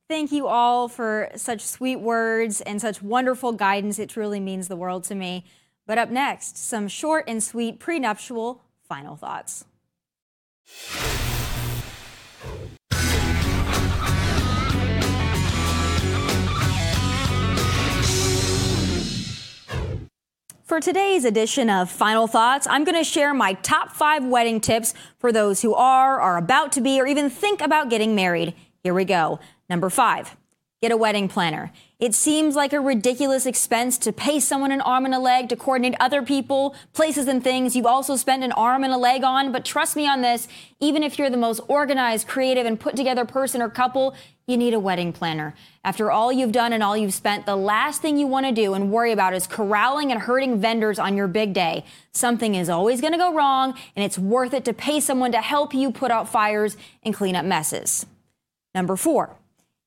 Thank 0.09 0.33
you 0.33 0.47
all 0.47 0.89
for 0.89 1.31
such 1.37 1.63
sweet 1.63 1.97
words 1.97 2.61
and 2.61 2.81
such 2.81 3.03
wonderful 3.03 3.53
guidance. 3.53 3.99
It 3.99 4.09
truly 4.09 4.41
means 4.41 4.69
the 4.69 4.77
world 4.77 5.05
to 5.05 5.15
me. 5.15 5.45
But 5.87 5.99
up 5.99 6.11
next, 6.11 6.59
some 6.59 6.89
short 6.89 7.25
and 7.27 7.43
sweet 7.43 7.79
prenuptial 7.79 8.63
final 8.87 9.17
thoughts. 9.17 9.65
For 20.65 20.81
today's 20.81 21.27
edition 21.27 21.69
of 21.69 21.91
Final 21.91 22.27
Thoughts, 22.27 22.67
I'm 22.67 22.85
going 22.85 22.97
to 22.97 23.05
share 23.05 23.35
my 23.35 23.53
top 23.55 23.93
five 23.93 24.25
wedding 24.25 24.59
tips 24.59 24.95
for 25.19 25.31
those 25.31 25.61
who 25.61 25.75
are, 25.75 26.19
are 26.19 26.39
about 26.39 26.73
to 26.73 26.81
be, 26.81 26.99
or 26.99 27.07
even 27.07 27.29
think 27.29 27.61
about 27.61 27.91
getting 27.91 28.15
married. 28.15 28.55
Here 28.83 28.95
we 28.95 29.05
go. 29.05 29.39
Number 29.69 29.91
five, 29.91 30.37
get 30.81 30.93
a 30.93 30.97
wedding 30.97 31.29
planner. 31.29 31.73
It 32.01 32.15
seems 32.15 32.57
like 32.57 32.73
a 32.73 32.81
ridiculous 32.81 33.47
expense 33.47 33.97
to 33.99 34.13
pay 34.13 34.41
someone 34.41 34.73
an 34.73 34.81
arm 34.81 35.05
and 35.05 35.15
a 35.15 35.21
leg 35.21 35.49
to 35.51 35.57
coordinate 35.57 35.95
other 36.01 36.21
people, 36.23 36.75
places, 36.93 37.29
and 37.29 37.43
things 37.43 37.77
you've 37.77 37.87
also 37.87 38.17
spent 38.17 38.43
an 38.43 38.51
arm 38.53 38.83
and 38.83 38.93
a 38.93 38.97
leg 38.97 39.23
on. 39.23 39.53
But 39.53 39.65
trust 39.65 39.95
me 39.95 40.09
on 40.09 40.21
this, 40.21 40.49
even 40.81 41.05
if 41.05 41.17
you're 41.17 41.31
the 41.31 41.37
most 41.37 41.61
organized, 41.69 42.27
creative, 42.27 42.67
and 42.67 42.81
put 42.81 42.97
together 42.97 43.25
person 43.25 43.63
or 43.63 43.69
couple, 43.69 44.17
you 44.49 44.57
need 44.57 44.75
a 44.75 44.81
wedding 44.81 45.13
planner. 45.13 45.55
After 45.85 46.11
all 46.11 46.33
you've 46.33 46.51
done 46.51 46.73
and 46.73 46.83
all 46.83 46.97
you've 46.97 47.15
spent, 47.15 47.47
the 47.47 47.55
last 47.55 48.03
thing 48.03 48.19
you 48.19 48.27
want 48.27 48.47
to 48.47 48.53
do 48.53 48.75
and 48.75 48.91
worry 48.91 49.13
about 49.13 49.33
is 49.33 49.47
corralling 49.47 50.11
and 50.11 50.23
hurting 50.23 50.61
vendors 50.61 50.99
on 50.99 51.17
your 51.17 51.29
big 51.29 51.53
day. 51.53 51.85
Something 52.13 52.57
is 52.57 52.69
always 52.69 53.01
going 53.01 53.13
to 53.13 53.19
go 53.19 53.33
wrong, 53.33 53.79
and 53.95 54.05
it's 54.05 54.19
worth 54.19 54.53
it 54.53 54.65
to 54.65 54.73
pay 54.73 54.99
someone 54.99 55.31
to 55.31 55.41
help 55.41 55.73
you 55.73 55.93
put 55.93 56.11
out 56.11 56.29
fires 56.29 56.77
and 57.05 57.15
clean 57.15 57.37
up 57.37 57.45
messes. 57.45 58.05
Number 58.75 58.97
four, 58.97 59.37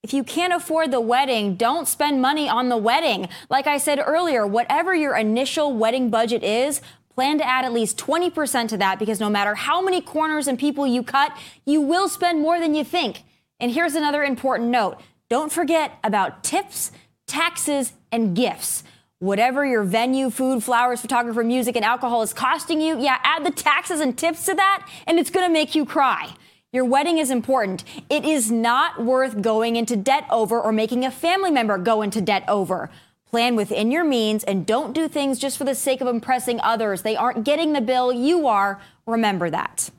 if 0.06 0.14
you 0.14 0.24
can't 0.24 0.54
afford 0.54 0.92
the 0.92 1.02
wedding, 1.02 1.56
don't 1.56 1.88
spend 1.88 2.22
money 2.22 2.48
on 2.48 2.70
the 2.70 2.78
wedding. 2.78 3.28
Like 3.50 3.66
I 3.66 3.80
said 3.80 3.98
earlier, 3.98 4.46
whatever 4.46 4.94
your 4.94 5.16
initial 5.16 5.74
wedding 5.74 6.12
budget 6.12 6.44
is, 6.44 6.80
plan 7.16 7.40
to 7.40 7.44
add 7.44 7.66
at 7.66 7.74
least 7.74 7.98
20% 7.98 8.68
to 8.68 8.78
that 8.78 9.00
because 9.00 9.20
no 9.20 9.32
matter 9.32 9.56
how 9.56 9.82
many 9.82 10.02
corners 10.02 10.48
and 10.48 10.60
people 10.60 10.86
you 10.86 11.02
cut, 11.02 11.36
you 11.66 11.82
will 11.82 12.08
spend 12.08 12.40
more 12.40 12.60
than 12.60 12.76
you 12.76 12.84
think. 12.84 13.24
And 13.60 13.72
here's 13.72 13.96
another 13.96 14.24
important 14.24 14.70
note 14.70 15.02
don't 15.28 15.52
forget 15.52 15.94
about 16.04 16.44
tips, 16.44 16.92
taxes, 17.26 17.94
and 18.12 18.36
gifts. 18.36 18.84
Whatever 19.18 19.66
your 19.66 19.82
venue, 19.82 20.30
food, 20.30 20.64
flowers, 20.64 21.02
photographer, 21.02 21.44
music, 21.44 21.76
and 21.76 21.84
alcohol 21.84 22.22
is 22.22 22.32
costing 22.32 22.80
you, 22.80 23.00
yeah, 23.00 23.18
add 23.24 23.44
the 23.44 23.50
taxes 23.50 24.02
and 24.02 24.16
tips 24.16 24.46
to 24.46 24.54
that, 24.54 24.88
and 25.08 25.18
it's 25.18 25.32
gonna 25.32 25.50
make 25.50 25.74
you 25.74 25.84
cry. 25.84 26.36
Your 26.76 26.84
wedding 26.84 27.20
is 27.20 27.32
important. 27.32 27.86
It 28.10 28.26
is 28.26 28.52
not 28.52 29.02
worth 29.02 29.42
going 29.42 29.78
into 29.78 29.96
debt 29.96 30.26
over 30.30 30.60
or 30.60 30.74
making 30.74 31.06
a 31.06 31.10
family 31.10 31.50
member 31.50 31.78
go 31.78 32.02
into 32.02 32.20
debt 32.20 32.44
over. 32.50 32.90
Plan 33.26 33.56
within 33.56 33.92
your 33.92 34.04
means 34.04 34.44
and 34.44 34.66
don't 34.66 34.92
do 34.94 35.08
things 35.08 35.40
just 35.40 35.58
for 35.58 35.64
the 35.64 35.74
sake 35.74 36.02
of 36.02 36.08
impressing 36.10 36.60
others. 36.60 37.02
They 37.02 37.16
aren't 37.16 37.46
getting 37.46 37.72
the 37.72 37.80
bill, 37.80 38.12
you 38.12 38.46
are. 38.48 38.82
Remember 39.06 39.50
that. 39.50 39.90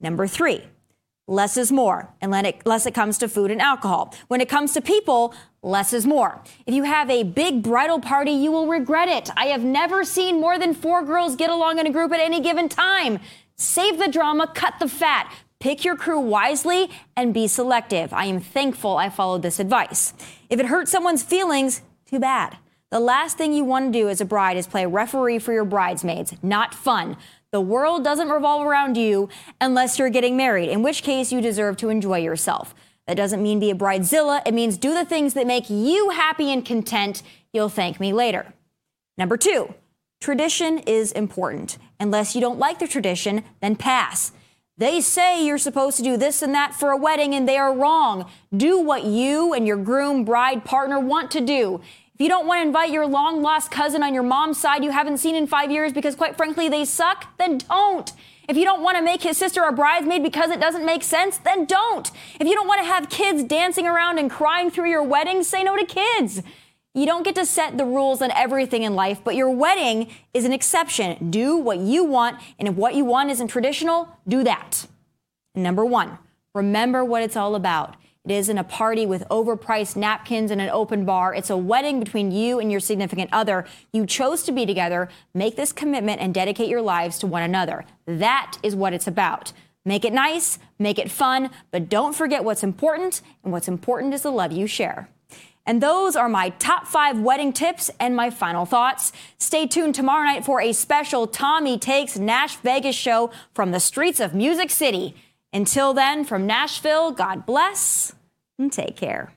Number 0.00 0.26
three, 0.26 0.62
less 1.28 1.58
is 1.58 1.70
more, 1.70 2.08
unless 2.22 2.86
it 2.86 2.94
comes 2.94 3.18
to 3.18 3.28
food 3.28 3.50
and 3.50 3.60
alcohol. 3.60 4.14
When 4.28 4.40
it 4.40 4.48
comes 4.48 4.72
to 4.72 4.80
people, 4.80 5.34
less 5.60 5.92
is 5.92 6.06
more. 6.06 6.40
If 6.64 6.72
you 6.72 6.84
have 6.84 7.10
a 7.10 7.24
big 7.24 7.62
bridal 7.62 8.00
party, 8.00 8.32
you 8.32 8.50
will 8.50 8.66
regret 8.66 9.10
it. 9.10 9.28
I 9.36 9.48
have 9.48 9.62
never 9.62 10.04
seen 10.04 10.40
more 10.40 10.58
than 10.58 10.72
four 10.72 11.04
girls 11.04 11.36
get 11.36 11.50
along 11.50 11.80
in 11.80 11.86
a 11.86 11.92
group 11.92 12.12
at 12.12 12.20
any 12.20 12.40
given 12.40 12.70
time. 12.70 13.20
Save 13.56 13.98
the 13.98 14.08
drama, 14.08 14.50
cut 14.52 14.74
the 14.80 14.88
fat. 14.88 15.30
Pick 15.64 15.82
your 15.82 15.96
crew 15.96 16.20
wisely 16.20 16.90
and 17.16 17.32
be 17.32 17.46
selective. 17.46 18.12
I 18.12 18.26
am 18.26 18.38
thankful 18.38 18.98
I 18.98 19.08
followed 19.08 19.40
this 19.40 19.58
advice. 19.58 20.12
If 20.50 20.60
it 20.60 20.66
hurts 20.66 20.90
someone's 20.90 21.22
feelings, 21.22 21.80
too 22.04 22.18
bad. 22.18 22.58
The 22.90 23.00
last 23.00 23.38
thing 23.38 23.54
you 23.54 23.64
want 23.64 23.90
to 23.90 23.98
do 23.98 24.10
as 24.10 24.20
a 24.20 24.26
bride 24.26 24.58
is 24.58 24.66
play 24.66 24.84
referee 24.84 25.38
for 25.38 25.54
your 25.54 25.64
bridesmaids. 25.64 26.34
Not 26.42 26.74
fun. 26.74 27.16
The 27.50 27.62
world 27.62 28.04
doesn't 28.04 28.28
revolve 28.28 28.66
around 28.66 28.98
you 28.98 29.30
unless 29.58 29.98
you're 29.98 30.10
getting 30.10 30.36
married, 30.36 30.68
in 30.68 30.82
which 30.82 31.02
case 31.02 31.32
you 31.32 31.40
deserve 31.40 31.78
to 31.78 31.88
enjoy 31.88 32.18
yourself. 32.18 32.74
That 33.06 33.16
doesn't 33.16 33.42
mean 33.42 33.58
be 33.58 33.70
a 33.70 33.74
bridezilla. 33.74 34.42
It 34.44 34.52
means 34.52 34.76
do 34.76 34.92
the 34.92 35.06
things 35.06 35.32
that 35.32 35.46
make 35.46 35.70
you 35.70 36.10
happy 36.10 36.52
and 36.52 36.62
content. 36.62 37.22
You'll 37.54 37.70
thank 37.70 37.98
me 37.98 38.12
later. 38.12 38.52
Number 39.16 39.38
two, 39.38 39.72
tradition 40.20 40.80
is 40.80 41.10
important. 41.12 41.78
Unless 41.98 42.34
you 42.34 42.42
don't 42.42 42.58
like 42.58 42.80
the 42.80 42.86
tradition, 42.86 43.44
then 43.62 43.76
pass. 43.76 44.32
They 44.76 45.00
say 45.00 45.46
you're 45.46 45.58
supposed 45.58 45.96
to 45.98 46.02
do 46.02 46.16
this 46.16 46.42
and 46.42 46.52
that 46.54 46.74
for 46.74 46.90
a 46.90 46.96
wedding, 46.96 47.32
and 47.32 47.48
they 47.48 47.56
are 47.56 47.72
wrong. 47.72 48.28
Do 48.56 48.80
what 48.80 49.04
you 49.04 49.52
and 49.52 49.68
your 49.68 49.76
groom, 49.76 50.24
bride, 50.24 50.64
partner 50.64 50.98
want 50.98 51.30
to 51.32 51.40
do. 51.40 51.80
If 52.14 52.20
you 52.20 52.28
don't 52.28 52.46
want 52.46 52.60
to 52.60 52.66
invite 52.66 52.90
your 52.90 53.06
long 53.06 53.40
lost 53.40 53.70
cousin 53.70 54.02
on 54.02 54.14
your 54.14 54.24
mom's 54.24 54.60
side 54.60 54.82
you 54.82 54.90
haven't 54.90 55.18
seen 55.18 55.36
in 55.36 55.46
five 55.46 55.70
years 55.70 55.92
because, 55.92 56.16
quite 56.16 56.36
frankly, 56.36 56.68
they 56.68 56.84
suck, 56.84 57.36
then 57.38 57.58
don't. 57.58 58.12
If 58.48 58.56
you 58.56 58.64
don't 58.64 58.82
want 58.82 58.96
to 58.98 59.02
make 59.02 59.22
his 59.22 59.38
sister 59.38 59.62
a 59.62 59.72
bridesmaid 59.72 60.24
because 60.24 60.50
it 60.50 60.60
doesn't 60.60 60.84
make 60.84 61.04
sense, 61.04 61.38
then 61.38 61.66
don't. 61.66 62.10
If 62.40 62.46
you 62.46 62.54
don't 62.54 62.68
want 62.68 62.80
to 62.80 62.86
have 62.86 63.08
kids 63.08 63.44
dancing 63.44 63.86
around 63.86 64.18
and 64.18 64.28
crying 64.28 64.72
through 64.72 64.90
your 64.90 65.04
wedding, 65.04 65.44
say 65.44 65.62
no 65.62 65.76
to 65.76 65.84
kids. 65.84 66.42
You 66.96 67.06
don't 67.06 67.24
get 67.24 67.34
to 67.34 67.44
set 67.44 67.76
the 67.76 67.84
rules 67.84 68.22
on 68.22 68.30
everything 68.30 68.84
in 68.84 68.94
life, 68.94 69.20
but 69.24 69.34
your 69.34 69.50
wedding 69.50 70.12
is 70.32 70.44
an 70.44 70.52
exception. 70.52 71.28
Do 71.28 71.56
what 71.56 71.78
you 71.78 72.04
want, 72.04 72.40
and 72.56 72.68
if 72.68 72.74
what 72.74 72.94
you 72.94 73.04
want 73.04 73.30
isn't 73.30 73.48
traditional, 73.48 74.16
do 74.28 74.44
that. 74.44 74.86
number 75.56 75.84
one, 75.84 76.18
remember 76.54 77.04
what 77.04 77.22
it's 77.24 77.36
all 77.36 77.56
about. 77.56 77.96
It 78.24 78.30
isn't 78.30 78.56
a 78.56 78.64
party 78.64 79.06
with 79.06 79.28
overpriced 79.28 79.96
napkins 79.96 80.52
and 80.52 80.60
an 80.60 80.70
open 80.70 81.04
bar. 81.04 81.34
It's 81.34 81.50
a 81.50 81.56
wedding 81.56 81.98
between 81.98 82.30
you 82.30 82.60
and 82.60 82.70
your 82.70 82.80
significant 82.80 83.28
other. 83.32 83.66
You 83.92 84.06
chose 84.06 84.44
to 84.44 84.52
be 84.52 84.64
together. 84.64 85.08
Make 85.34 85.56
this 85.56 85.72
commitment 85.72 86.20
and 86.20 86.32
dedicate 86.32 86.68
your 86.68 86.80
lives 86.80 87.18
to 87.18 87.26
one 87.26 87.42
another. 87.42 87.84
That 88.06 88.56
is 88.62 88.76
what 88.76 88.92
it's 88.92 89.08
about. 89.08 89.52
Make 89.84 90.04
it 90.04 90.12
nice, 90.12 90.60
make 90.78 90.98
it 90.98 91.10
fun, 91.10 91.50
but 91.72 91.88
don't 91.88 92.14
forget 92.14 92.44
what's 92.44 92.62
important, 92.62 93.20
and 93.42 93.52
what's 93.52 93.68
important 93.68 94.14
is 94.14 94.22
the 94.22 94.30
love 94.30 94.52
you 94.52 94.66
share. 94.66 95.10
And 95.66 95.82
those 95.82 96.14
are 96.14 96.28
my 96.28 96.50
top 96.50 96.86
five 96.86 97.18
wedding 97.18 97.52
tips 97.52 97.90
and 97.98 98.14
my 98.14 98.30
final 98.30 98.66
thoughts. 98.66 99.12
Stay 99.38 99.66
tuned 99.66 99.94
tomorrow 99.94 100.24
night 100.24 100.44
for 100.44 100.60
a 100.60 100.72
special 100.72 101.26
Tomi 101.26 101.78
Takes 101.78 102.18
Nash 102.18 102.56
Vegas 102.56 102.96
show 102.96 103.30
from 103.54 103.70
the 103.70 103.80
streets 103.80 104.20
of 104.20 104.34
Music 104.34 104.70
City. 104.70 105.14
Until 105.52 105.94
then, 105.94 106.24
from 106.24 106.46
Nashville, 106.46 107.12
God 107.12 107.46
bless 107.46 108.14
and 108.58 108.72
take 108.72 108.96
care. 108.96 109.33